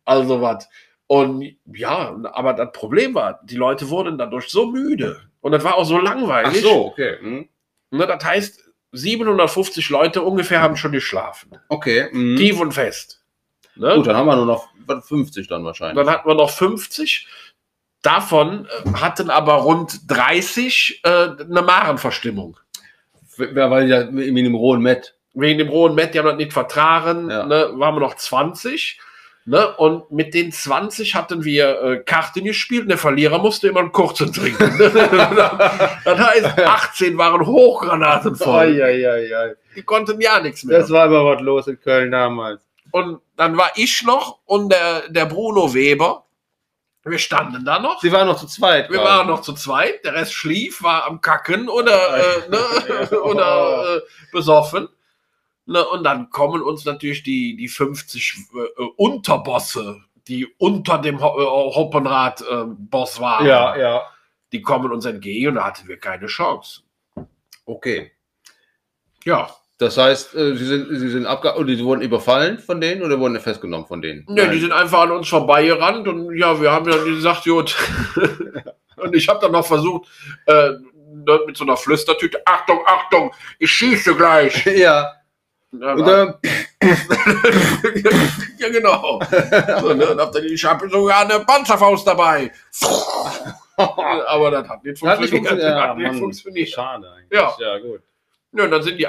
also 0.06 0.42
was. 0.42 0.68
Und 1.08 1.56
ja, 1.66 2.16
aber 2.34 2.54
das 2.54 2.72
Problem 2.72 3.16
war, 3.16 3.40
die 3.44 3.58
Leute 3.58 3.90
wurden 3.90 4.18
dadurch 4.18 4.50
so 4.50 4.68
müde, 4.68 5.22
Und 5.42 5.52
das 5.52 5.64
war 5.64 5.76
auch 5.76 5.84
so 5.84 5.98
Ach 5.98 6.04
langweilig. 6.04 6.62
so, 6.62 6.88
okay. 6.88 7.18
Hm. 7.20 7.50
Ne, 7.92 8.08
das 8.08 8.24
heißt, 8.24 8.72
750 8.94 9.90
Leute 9.90 10.22
ungefähr 10.22 10.62
haben 10.62 10.78
schon 10.78 10.94
geschlafen. 10.94 11.52
Okay. 11.68 12.10
hm. 12.12 12.38
Tief 12.38 12.60
und 12.60 12.74
fest. 12.74 13.22
Ne? 13.76 13.96
Gut, 13.96 14.08
dann 14.08 14.16
haben 14.16 14.28
wir 14.28 14.36
nur 14.38 14.46
noch 14.46 14.70
was, 14.86 15.08
50 15.08 15.48
dann 15.48 15.64
wahrscheinlich. 15.64 15.98
Dann 15.98 16.14
hatten 16.14 16.28
wir 16.28 16.36
noch 16.36 16.50
50. 16.50 17.28
Davon 18.02 18.66
äh, 18.86 18.94
hatten 18.94 19.30
aber 19.30 19.54
rund 19.56 20.10
30 20.10 21.02
äh, 21.04 21.10
eine 21.10 21.62
Magenverstimmung. 21.62 22.58
Wer 23.38 23.72
weil 23.72 23.88
ja 23.90 24.02
in 24.02 24.36
dem 24.36 24.56
rohen 24.56 24.82
Met. 24.82 25.16
Wegen 25.34 25.60
dem 25.60 25.70
rohen 25.70 25.96
Met, 25.96 26.14
die 26.14 26.20
haben 26.20 26.26
das 26.26 26.36
nicht 26.36 26.52
vertragen, 26.54 27.30
Ja. 27.30 27.46
ne, 27.46 27.70
waren 27.76 27.96
wir 27.96 28.02
noch 28.02 28.16
20. 28.16 29.00
Ne, 29.46 29.76
und 29.78 30.12
mit 30.12 30.36
den 30.36 30.52
20 30.52 31.16
hatten 31.16 31.44
wir 31.44 31.82
äh, 31.82 31.98
Karten 31.98 32.44
gespielt 32.44 32.84
und 32.84 32.90
der 32.90 33.00
Verlierer 33.00 33.40
musste 33.40 33.70
immer 33.70 33.80
einen 33.80 33.92
kurzen 33.92 34.32
trinken. 34.32 34.78
das 34.80 36.20
heißt, 36.20 36.60
18 36.60 37.18
waren 37.18 37.46
Hochgranaten 37.46 38.36
voll. 38.36 38.68
Eieiei. 38.82 39.56
Die 39.76 39.82
konnten 39.82 40.22
ja 40.22 40.40
nichts 40.40 40.64
mehr. 40.64 40.80
Das 40.80 40.92
war 40.92 41.06
aber 41.06 41.26
was 41.26 41.42
los 41.42 41.68
in 41.68 41.80
Köln 41.80 42.12
damals. 42.12 42.62
Und 42.92 43.20
dann 43.36 43.58
war 43.58 43.72
ich 43.76 44.04
noch 44.04 44.40
und 44.46 44.72
der, 44.72 45.10
der 45.10 45.26
Bruno 45.26 45.74
Weber. 45.74 46.26
Wir 47.04 47.18
standen 47.18 47.66
da 47.66 47.80
noch. 47.80 48.00
Sie 48.00 48.12
waren 48.12 48.28
noch 48.28 48.38
zu 48.38 48.46
zweit. 48.46 48.92
Wir 48.92 49.00
waren 49.00 49.28
noch 49.28 49.42
zu 49.42 49.54
zweit. 49.54 50.06
Der 50.06 50.14
Rest 50.14 50.34
schlief, 50.34 50.84
war 50.84 51.06
am 51.06 51.20
Kacken 51.20 51.68
oder, 51.68 52.18
äh, 52.18 52.50
ne, 52.50 53.20
oder 53.24 53.98
äh, 53.98 54.02
besoffen. 54.32 54.88
Ne, 55.66 55.84
und 55.88 56.04
dann 56.04 56.30
kommen 56.30 56.62
uns 56.62 56.86
natürlich 56.86 57.24
die, 57.24 57.56
die 57.56 57.68
50 57.68 58.36
äh, 58.54 58.84
Unterbosse, 58.98 60.02
die 60.28 60.48
unter 60.58 61.00
dem 61.00 61.22
Ho 61.22 61.40
äh, 61.40 61.76
Hoppenrad-Boss 61.76 63.20
waren. 63.20 63.48
Ja, 63.48 63.76
ja. 63.76 64.04
Die 64.52 64.62
kommen 64.62 64.92
uns 64.92 65.06
entgegen 65.06 65.50
und 65.50 65.56
da 65.56 65.66
hatten 65.66 65.88
wir 65.88 65.98
keine 65.98 66.28
Chance. 66.28 66.82
Okay. 67.66 68.12
Ja. 69.24 69.50
Das 69.82 69.98
heißt, 69.98 70.36
äh, 70.36 70.56
sie 70.56 70.66
sind, 70.66 70.90
sie 70.92 71.10
sind 71.10 71.26
abge 71.26 71.56
oder 71.56 71.76
sie 71.76 71.84
wurden 71.84 72.02
überfallen 72.02 72.60
von 72.60 72.80
denen 72.80 73.02
oder 73.02 73.20
wurden 73.20 73.40
festgenommen 73.40 73.88
von 73.88 74.00
denen? 74.00 74.24
Ne, 74.30 74.48
die 74.50 74.60
sind 74.60 74.72
einfach 74.72 75.02
an 75.02 75.12
uns 75.12 75.28
vorbeigerannt 75.28 76.08
und 76.08 76.38
ja, 76.38 76.62
wir 76.62 76.72
haben 76.72 76.88
dann 76.88 77.04
gesagt, 77.04 77.46
gut. 77.46 77.76
und 78.98 79.16
ich 79.16 79.28
habe 79.28 79.40
dann 79.40 79.54
noch 79.54 79.66
versucht, 79.66 80.08
äh, 80.46 80.74
mit 81.48 81.58
so 81.58 81.64
einer 81.64 81.78
Flüstertüte, 81.78 82.44
Achtung, 82.46 82.82
Achtung, 82.86 83.34
ich 83.58 83.72
schieße 83.72 84.14
gleich. 84.16 84.64
ja. 84.78 85.14
Ja, 85.72 85.94
Und 85.94 86.06
dann, 86.06 86.36
ja 88.60 88.70
genau. 88.70 89.20
So, 89.80 89.94
ne, 89.96 90.10
und 90.10 90.20
hab 90.22 90.32
dann, 90.32 90.44
ich 90.44 90.64
habe 90.64 90.88
sogar 90.90 91.22
eine 91.22 91.40
Panzerfaust 91.44 92.06
dabei. 92.06 92.52
Aber 93.78 94.52
das 94.52 94.70
hat 94.70 94.84
nicht 94.84 95.02
Hat 95.04 95.20
nicht 95.22 95.32
funktioniert. 95.32 95.32
funktioniert. 95.32 95.64
Das 95.64 95.72
Ja, 95.72 95.90
hat 95.90 95.98
nicht 95.98 96.08
Mann. 96.08 96.18
funktioniert. 96.20 96.70
Schade 96.70 97.12
eigentlich. 97.12 97.40
Ja. 97.40 97.56
ja, 97.58 97.80
gut. 97.80 98.02
Ja, 98.54 98.68
dann 98.68 98.84
sind 98.84 98.98
die, 99.00 99.08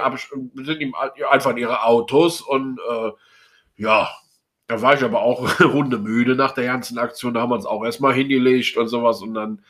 sind 0.64 0.80
die 0.80 0.92
einfach 1.24 1.50
in 1.50 1.56
ihre 1.56 1.84
Autos 1.84 2.40
und 2.40 2.78
äh, 2.78 3.10
ja, 3.76 4.08
da 4.68 4.80
war 4.80 4.94
ich 4.94 5.02
aber 5.02 5.20
auch 5.20 5.58
hundemüde 5.58 6.36
nach 6.36 6.52
der 6.52 6.64
ganzen 6.64 6.98
Aktion. 6.98 7.34
Da 7.34 7.40
haben 7.40 7.50
wir 7.50 7.56
uns 7.56 7.66
auch 7.66 7.84
erstmal 7.84 8.14
hingelegt 8.14 8.76
und 8.76 8.88
sowas. 8.88 9.20
Und 9.20 9.34
dann 9.34 9.62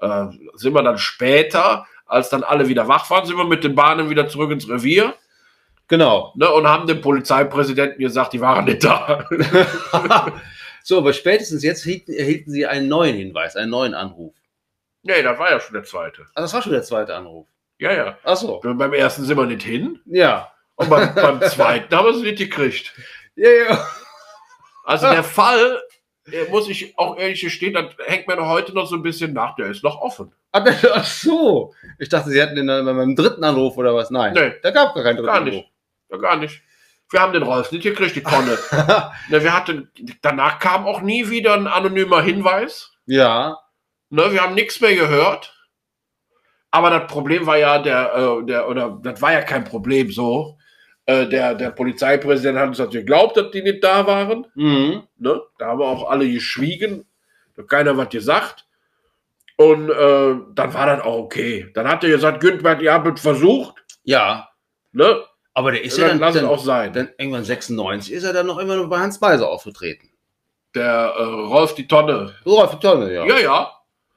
äh, 0.00 0.26
sind 0.54 0.74
wir 0.74 0.82
dann 0.82 0.98
später, 0.98 1.86
als 2.04 2.28
dann 2.28 2.44
alle 2.44 2.68
wieder 2.68 2.88
wach 2.88 3.08
waren, 3.10 3.26
sind 3.26 3.36
wir 3.36 3.46
mit 3.46 3.64
den 3.64 3.74
Bahnen 3.74 4.10
wieder 4.10 4.28
zurück 4.28 4.50
ins 4.50 4.68
Revier 4.68 5.14
Genau. 5.88 6.32
ne, 6.34 6.50
und 6.50 6.66
haben 6.66 6.86
dem 6.86 7.00
Polizeipräsidenten 7.00 8.00
gesagt, 8.00 8.32
die 8.32 8.40
waren 8.40 8.64
nicht 8.64 8.82
da. 8.82 9.24
so, 10.82 10.98
aber 10.98 11.12
spätestens 11.12 11.62
jetzt 11.62 11.86
erhielten, 11.86 12.12
erhielten 12.12 12.50
sie 12.50 12.66
einen 12.66 12.88
neuen 12.88 13.16
Hinweis, 13.16 13.56
einen 13.56 13.70
neuen 13.70 13.94
Anruf. 13.94 14.34
nee, 15.02 15.22
das 15.22 15.38
war 15.38 15.50
ja 15.50 15.60
schon 15.60 15.74
der 15.74 15.84
zweite. 15.84 16.26
Ah, 16.34 16.40
das 16.40 16.52
war 16.52 16.62
schon 16.62 16.72
der 16.72 16.82
zweite 16.82 17.14
Anruf. 17.14 17.46
Ja, 17.78 17.92
ja. 17.92 18.18
Ach 18.24 18.36
so. 18.36 18.60
Beim 18.62 18.92
ersten 18.92 19.24
sind 19.24 19.36
wir 19.36 19.46
nicht 19.46 19.62
hin 19.62 20.00
Ja. 20.06 20.50
und 20.76 20.88
beim, 20.90 21.14
beim 21.14 21.40
zweiten 21.42 21.94
haben 21.94 22.06
wir 22.06 22.14
es 22.14 22.22
nicht 22.22 22.38
gekriegt. 22.38 22.92
Ja, 23.34 23.50
ja. 23.50 23.86
Also 24.84 25.10
der 25.10 25.24
Fall, 25.24 25.82
der 26.26 26.48
muss 26.48 26.68
ich 26.68 26.96
auch 26.98 27.18
ehrlich 27.18 27.40
gestehen, 27.40 27.74
das 27.74 27.86
hängt 28.06 28.28
mir 28.28 28.36
noch 28.36 28.48
heute 28.48 28.72
noch 28.72 28.86
so 28.86 28.94
ein 28.96 29.02
bisschen 29.02 29.32
nach, 29.32 29.56
der 29.56 29.66
ist 29.66 29.82
noch 29.84 30.00
offen. 30.00 30.32
Ach, 30.52 31.04
so. 31.04 31.74
Ich 31.98 32.08
dachte, 32.08 32.30
sie 32.30 32.40
hätten 32.40 32.56
den 32.56 32.66
dann 32.68 32.86
beim 32.86 33.14
dritten 33.16 33.44
Anruf 33.44 33.76
oder 33.76 33.94
was. 33.94 34.10
Nein. 34.10 34.32
Nee. 34.32 34.52
Da 34.62 34.70
gab 34.70 34.94
gar 34.94 35.02
keinen 35.04 35.16
dritten 35.16 35.26
Gar 35.26 35.40
nicht. 35.40 35.68
Ja, 36.10 36.16
gar 36.18 36.36
nicht. 36.36 36.62
Wir 37.10 37.20
haben 37.20 37.32
den 37.34 37.42
Rolf 37.42 37.70
nicht 37.72 37.82
gekriegt, 37.82 38.16
die 38.16 38.22
Tonne. 38.22 38.56
Anruf. 38.70 39.12
ne, 39.28 39.42
wir 39.44 39.52
hatten, 39.54 39.90
danach 40.22 40.58
kam 40.58 40.86
auch 40.86 41.02
nie 41.02 41.28
wieder 41.28 41.54
ein 41.54 41.66
anonymer 41.66 42.22
Hinweis. 42.22 42.92
ja. 43.06 43.58
Ne, 44.08 44.32
wir 44.32 44.40
haben 44.40 44.54
nichts 44.54 44.80
mehr 44.80 44.94
gehört. 44.94 45.52
Aber 46.70 46.90
das 46.90 47.06
Problem 47.10 47.46
war 47.46 47.56
ja 47.56 47.78
der, 47.78 48.14
äh, 48.14 48.46
der 48.46 48.68
oder 48.68 48.98
das 49.02 49.20
war 49.22 49.32
ja 49.32 49.42
kein 49.42 49.64
Problem 49.64 50.10
so. 50.10 50.58
Äh, 51.06 51.26
der, 51.28 51.54
der 51.54 51.70
Polizeipräsident 51.70 52.58
hat 52.58 52.68
uns 52.68 52.78
natürlich 52.78 53.06
geglaubt, 53.06 53.36
dass 53.36 53.50
die 53.52 53.62
nicht 53.62 53.82
da 53.82 54.06
waren. 54.06 54.46
Mhm. 54.54 55.04
Ne? 55.18 55.40
Da 55.58 55.66
haben 55.68 55.78
wir 55.78 55.86
auch 55.86 56.10
alle 56.10 56.28
geschwiegen. 56.30 57.06
Da 57.54 57.62
hat 57.62 57.68
keiner 57.68 57.96
was 57.96 58.08
gesagt. 58.08 58.66
Und 59.56 59.88
äh, 59.88 60.34
dann 60.54 60.74
war 60.74 60.86
das 60.86 61.00
auch 61.02 61.18
okay. 61.18 61.70
Dann 61.74 61.88
hat 61.88 62.04
er 62.04 62.10
gesagt, 62.10 62.40
Günther, 62.40 62.80
ihr 62.80 62.92
habt 62.92 63.16
es 63.16 63.22
versucht. 63.22 63.74
Ja. 64.04 64.48
Ne? 64.92 65.22
Aber 65.54 65.72
der 65.72 65.82
ist 65.82 65.96
dann 65.96 66.02
ja 66.02 66.08
dann, 66.10 66.18
lass 66.18 66.34
es 66.34 66.40
dann, 66.42 66.50
auch 66.50 66.58
sein. 66.58 66.92
dann 66.92 67.08
irgendwann 67.16 67.44
96 67.44 68.12
ist 68.12 68.24
er 68.24 68.34
dann 68.34 68.46
noch 68.46 68.58
immer 68.58 68.76
nur 68.76 68.90
bei 68.90 68.98
Hans 68.98 69.18
Beiser 69.18 69.48
aufgetreten. 69.48 70.10
der 70.74 71.14
äh, 71.16 71.22
Rolf 71.22 71.74
die 71.74 71.88
Tonne. 71.88 72.34
Rolf 72.44 72.78
Tonne, 72.80 73.14
ja. 73.14 73.24
Ja, 73.24 73.38
ja. 73.38 73.72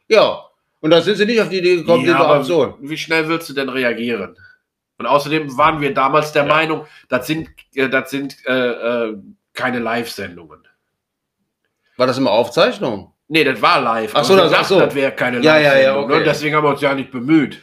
Ja. 0.09 0.48
Und 0.81 0.91
da 0.91 1.01
sind 1.01 1.15
sie 1.17 1.25
nicht 1.25 1.41
auf 1.41 1.49
die 1.49 1.57
Idee 1.59 1.77
gekommen, 1.77 2.05
ja 2.05 2.17
aber 2.17 2.35
Aktion. 2.35 2.75
wie 2.79 2.97
schnell 2.97 3.27
willst 3.27 3.49
du 3.49 3.53
denn 3.53 3.69
reagieren? 3.69 4.37
Und 4.97 5.05
außerdem 5.05 5.57
waren 5.57 5.79
wir 5.81 5.93
damals 5.93 6.31
der 6.31 6.45
Meinung, 6.45 6.85
das 7.09 7.27
sind, 7.27 7.49
äh, 7.75 7.89
das 7.89 8.09
sind 8.09 8.35
äh, 8.45 9.07
äh, 9.09 9.17
keine 9.53 9.79
Live-Sendungen. 9.79 10.65
War 11.97 12.07
das 12.07 12.17
immer 12.17 12.31
Aufzeichnung? 12.31 13.13
Nee, 13.27 13.43
das 13.43 13.61
war 13.61 13.81
live. 13.81 14.11
Ach 14.15 14.23
so, 14.23 14.35
das- 14.35 14.53
ach 14.53 14.65
so. 14.65 14.79
das 14.79 14.95
wäre 14.95 15.11
keine 15.11 15.39
Ja, 15.39 15.57
ja, 15.57 15.61
ja, 15.61 15.73
Live-Sendung. 15.73 16.03
okay. 16.05 16.17
ne? 16.19 16.23
Deswegen 16.23 16.55
haben 16.55 16.63
wir 16.63 16.69
uns 16.71 16.81
ja 16.81 16.93
nicht 16.95 17.11
bemüht. 17.11 17.61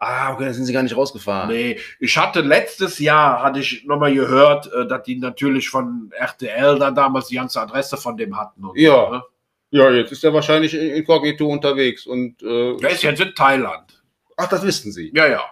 Ah, 0.00 0.32
okay, 0.32 0.44
da 0.44 0.52
sind 0.52 0.64
sie 0.64 0.72
gar 0.72 0.84
nicht 0.84 0.96
rausgefahren. 0.96 1.48
Nee, 1.50 1.80
ich 1.98 2.16
hatte 2.16 2.40
letztes 2.40 3.00
Jahr, 3.00 3.42
hatte 3.42 3.58
ich 3.58 3.84
nochmal 3.84 4.14
gehört, 4.14 4.72
äh, 4.72 4.86
dass 4.86 5.02
die 5.02 5.16
natürlich 5.16 5.68
von 5.68 6.12
RTL 6.16 6.78
da 6.78 6.92
damals 6.92 7.26
die 7.26 7.34
ganze 7.34 7.60
Adresse 7.60 7.96
von 7.96 8.16
dem 8.16 8.36
hatten. 8.38 8.62
Ja. 8.76 8.92
So, 9.06 9.12
ne? 9.12 9.22
Ja, 9.70 9.90
jetzt 9.90 10.12
ist 10.12 10.24
er 10.24 10.32
wahrscheinlich 10.32 10.74
in- 10.74 10.90
inkognito 10.94 11.46
unterwegs 11.46 12.06
und 12.06 12.42
äh, 12.42 12.76
Der 12.78 12.90
ist 12.90 13.02
jetzt 13.02 13.20
in 13.20 13.34
Thailand. 13.34 14.02
ach, 14.36 14.48
das 14.48 14.62
wissen 14.64 14.92
sie. 14.92 15.12
Ja, 15.14 15.26
ja. 15.26 15.42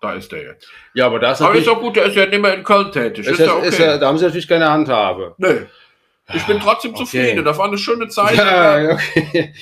Da 0.00 0.12
ist 0.12 0.30
der 0.32 0.42
jetzt. 0.42 0.68
Ja, 0.92 1.06
aber 1.06 1.18
da 1.18 1.32
ist 1.32 1.40
Aber 1.40 1.54
ist 1.54 1.66
auch 1.68 1.80
gut, 1.80 1.96
der 1.96 2.04
ist 2.04 2.14
ja 2.16 2.26
nicht 2.26 2.40
mehr 2.42 2.52
in 2.54 2.62
Köln 2.62 2.92
tätig. 2.92 3.26
ist, 3.26 3.38
Ist, 3.40 3.46
ja 3.46 3.54
okay. 3.54 3.68
ist 3.68 3.78
ja, 3.78 3.96
da 3.96 4.06
haben 4.08 4.18
sie 4.18 4.24
natürlich 4.26 4.46
keine 4.48 4.68
Handhabe. 4.70 5.34
Nö. 5.38 5.64
Ich 6.34 6.46
bin 6.46 6.60
trotzdem 6.60 6.90
Okay. 6.92 7.04
zufrieden. 7.04 7.44
Das 7.44 7.56
war 7.56 7.66
eine 7.68 7.78
schöne 7.78 8.08
Zeit. 8.08 8.36
Ja, 8.36 8.92
okay. 8.94 9.54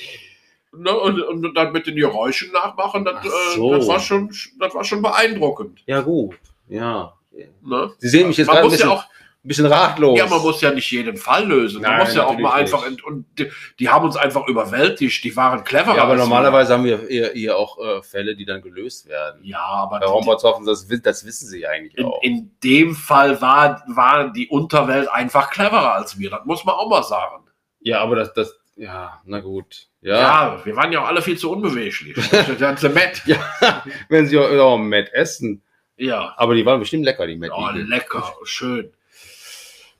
Ne? 0.75 0.91
Und, 0.91 1.21
und 1.21 1.53
dann 1.55 1.71
mit 1.71 1.87
den 1.87 1.95
Geräuschen 1.95 2.51
nachmachen, 2.51 3.05
das, 3.05 3.23
äh, 3.25 3.29
so. 3.55 3.75
das, 3.75 3.87
war, 3.87 3.99
schon, 3.99 4.31
das 4.59 4.73
war 4.73 4.83
schon 4.83 5.01
beeindruckend. 5.01 5.81
ja, 5.85 6.01
gut. 6.01 6.35
Ja. 6.67 7.13
Ne? 7.61 7.91
Sie 7.99 8.09
sehen 8.09 8.27
mich 8.27 8.37
jetzt 8.37 8.47
Man 8.47 8.63
muss 8.63 8.79
ja 8.79 8.89
auch, 8.89 9.05
ein 9.43 9.47
bisschen 9.49 9.65
ratlos. 9.65 10.17
ja, 10.17 10.25
man 10.27 10.41
muss 10.41 10.61
ja 10.61 10.71
nicht 10.71 10.89
jeden 10.89 11.17
Fall 11.17 11.45
lösen. 11.45 11.81
Man 11.81 11.91
Nein, 11.91 11.99
muss 11.99 12.15
ja 12.15 12.25
auch 12.25 12.37
mal 12.37 12.53
einfach, 12.53 12.89
nicht. 12.89 13.03
und 13.03 13.25
die, 13.37 13.51
die 13.77 13.89
haben 13.89 14.05
uns 14.05 14.15
einfach 14.15 14.47
überwältigt, 14.47 15.21
die 15.23 15.35
waren 15.35 15.63
cleverer. 15.65 15.97
ja, 15.97 16.03
aber 16.03 16.13
als 16.13 16.21
wir. 16.21 16.25
normalerweise 16.25 16.73
haben 16.73 16.85
wir 16.85 17.09
eher, 17.09 17.35
eher 17.35 17.57
auch 17.57 17.77
äh, 17.77 18.01
Fälle, 18.03 18.35
die 18.37 18.45
dann 18.45 18.61
gelöst 18.61 19.07
werden. 19.09 19.41
Ja, 19.43 19.59
aber 19.59 19.99
Bei 19.99 20.05
Rombertshoffen, 20.05 20.65
das, 20.65 20.87
das 20.87 21.25
wissen 21.25 21.47
sie 21.49 21.67
eigentlich 21.67 21.97
in, 21.97 22.05
auch. 22.05 22.21
in 22.23 22.51
dem 22.63 22.95
Fall 22.95 23.41
war, 23.41 23.83
war 23.87 24.31
die 24.31 24.47
Unterwelt 24.47 25.09
einfach 25.09 25.49
cleverer 25.51 25.93
als 25.93 26.17
wir. 26.17 26.29
Das 26.29 26.45
muss 26.45 26.63
man 26.63 26.75
auch 26.75 26.87
mal 26.89 27.03
sagen. 27.03 27.43
ja, 27.81 27.99
aber 27.99 28.15
das, 28.15 28.33
das, 28.33 28.55
ja, 28.77 29.21
na 29.25 29.39
gut. 29.41 29.87
Ja, 30.01 30.17
Ja. 30.55 30.65
wir 30.65 30.75
waren 30.75 30.91
ja 30.91 31.01
auch 31.03 31.07
alle 31.07 31.21
viel 31.21 31.37
zu 31.37 31.51
unbeweglich. 31.51 32.15
Das 32.31 32.57
ganze 32.57 32.89
Met. 32.89 33.21
Ja, 33.25 33.83
wenn 34.09 34.25
sie 34.25 34.37
auch, 34.39 34.49
auch 34.49 34.77
Matt 34.77 35.11
essen. 35.13 35.61
Ja. 35.97 36.33
Aber 36.37 36.55
die 36.55 36.65
waren 36.65 36.79
bestimmt 36.79 37.05
lecker, 37.05 37.27
die 37.27 37.35
Matt 37.35 37.51
Oh, 37.53 37.69
lecker, 37.73 38.33
schön. 38.43 38.91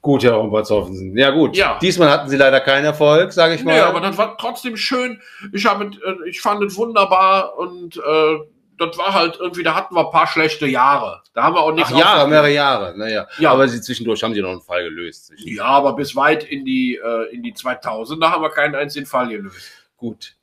Gut, 0.04 0.22
Herr 0.26 0.34
Rombertshoffen. 0.34 1.18
Ja, 1.18 1.30
gut. 1.30 1.56
Ja. 1.56 1.80
Diesmal 1.82 2.10
hatten 2.10 2.28
sie 2.28 2.36
leider 2.36 2.60
keinen 2.60 2.84
Erfolg, 2.84 3.32
sage 3.32 3.56
ich 3.56 3.64
mal. 3.64 3.74
Nee, 3.74 3.80
aber 3.80 4.02
das 4.02 4.18
war 4.18 4.38
trotzdem 4.38 4.76
schön. 4.76 5.22
Ich, 5.54 5.66
hab, 5.66 5.82
äh, 5.82 5.88
ich 6.28 6.42
fand 6.42 6.62
es 6.62 6.76
wunderbar 6.76 7.58
und 7.58 7.96
äh, 7.96 8.38
das 8.78 8.98
war 8.98 9.14
halt 9.14 9.38
irgendwie, 9.40 9.64
da 9.64 9.76
hatten 9.76 9.96
wir 9.96 10.06
ein 10.06 10.12
paar 10.12 10.28
schlechte 10.28 10.68
Jahre. 10.68 11.22
Da 11.34 11.44
haben 11.44 11.56
wir 11.56 11.62
auch 11.62 11.72
nichts 11.72 11.90
Ach, 11.94 11.98
Jahre, 11.98 12.28
mehrere 12.28 12.52
Jahre. 12.52 12.98
Naja. 12.98 13.28
Ja. 13.38 13.52
Aber 13.52 13.66
sie 13.70 13.80
zwischendurch 13.80 14.22
haben 14.24 14.34
sie 14.34 14.42
noch 14.42 14.52
einen 14.52 14.60
Fall 14.60 14.84
gelöst. 14.84 15.32
Ja, 15.38 15.68
aber 15.68 15.96
bis 15.96 16.18
weit 16.18 16.44
in 16.44 16.66
die, 16.66 17.00
äh, 17.02 17.34
in 17.34 17.42
die 17.42 17.54
2000er 17.54 18.30
haben 18.30 18.44
wir 18.44 18.50
keinen 18.50 18.76
einzigen 18.76 19.06
Fall 19.06 19.30
gelöst. 19.30 19.72
Gut. 19.96 20.36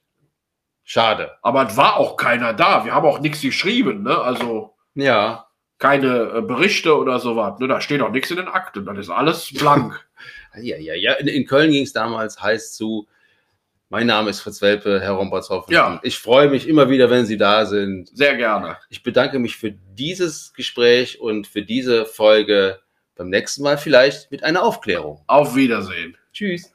Schade. 0.85 1.33
Aber 1.43 1.67
es 1.67 1.77
war 1.77 1.99
auch 1.99 2.17
keiner 2.17 2.55
da. 2.55 2.87
Wir 2.87 2.95
haben 2.95 3.07
auch 3.07 3.19
nichts 3.19 3.43
geschrieben, 3.43 4.05
ne? 4.05 4.17
Also 4.17 4.75
Ja. 4.95 5.50
Keine 5.81 6.35
äh, 6.37 6.43
Berichte 6.43 6.97
oder 6.97 7.19
sowas. 7.19 7.59
Ne? 7.59 7.67
Da 7.67 7.81
steht 7.81 8.03
auch 8.03 8.13
nichts 8.13 8.31
in 8.31 8.37
den 8.37 8.49
Akten. 8.49 8.85
Das 8.85 8.99
ist 8.99 9.11
alles 9.11 9.53
blank. 9.59 10.07
Ja, 10.55 10.77
ja, 10.77 10.95
ja. 10.95 11.15
In, 11.15 11.27
in 11.27 11.47
Köln 11.47 11.73
ging 11.73 11.83
es 11.83 11.93
damals 11.93 12.41
heiß 12.41 12.75
zu. 12.75 13.09
Mein 13.89 14.07
Name 14.07 14.31
ist 14.31 14.41
Fritz 14.41 14.63
Welpe, 14.63 15.01
Herr 15.01 15.13
Rompertshoff. 15.13 15.69
Ja. 15.69 15.99
Ich 16.05 16.17
freue 16.17 16.49
mich 16.49 16.69
immer 16.69 16.89
wieder, 16.91 17.11
wenn 17.11 17.27
Sie 17.27 17.37
da 17.37 17.67
sind. 17.67 18.09
Sehr 18.17 18.37
gerne. 18.37 18.77
Ich 18.89 19.03
bedanke 19.03 19.41
mich 19.41 19.57
für 19.57 19.73
dieses 19.73 20.53
Gespräch 20.53 21.21
und 21.21 21.49
für 21.49 21.63
diese 21.63 22.07
Folge. 22.07 22.79
Beim 23.17 23.29
nächsten 23.29 23.63
Mal 23.63 23.77
vielleicht 23.77 24.31
mit 24.31 24.45
einer 24.45 24.63
Aufklärung. 24.63 25.23
Auf 25.27 25.57
Wiedersehen. 25.57 26.17
Tschüss. 26.33 26.73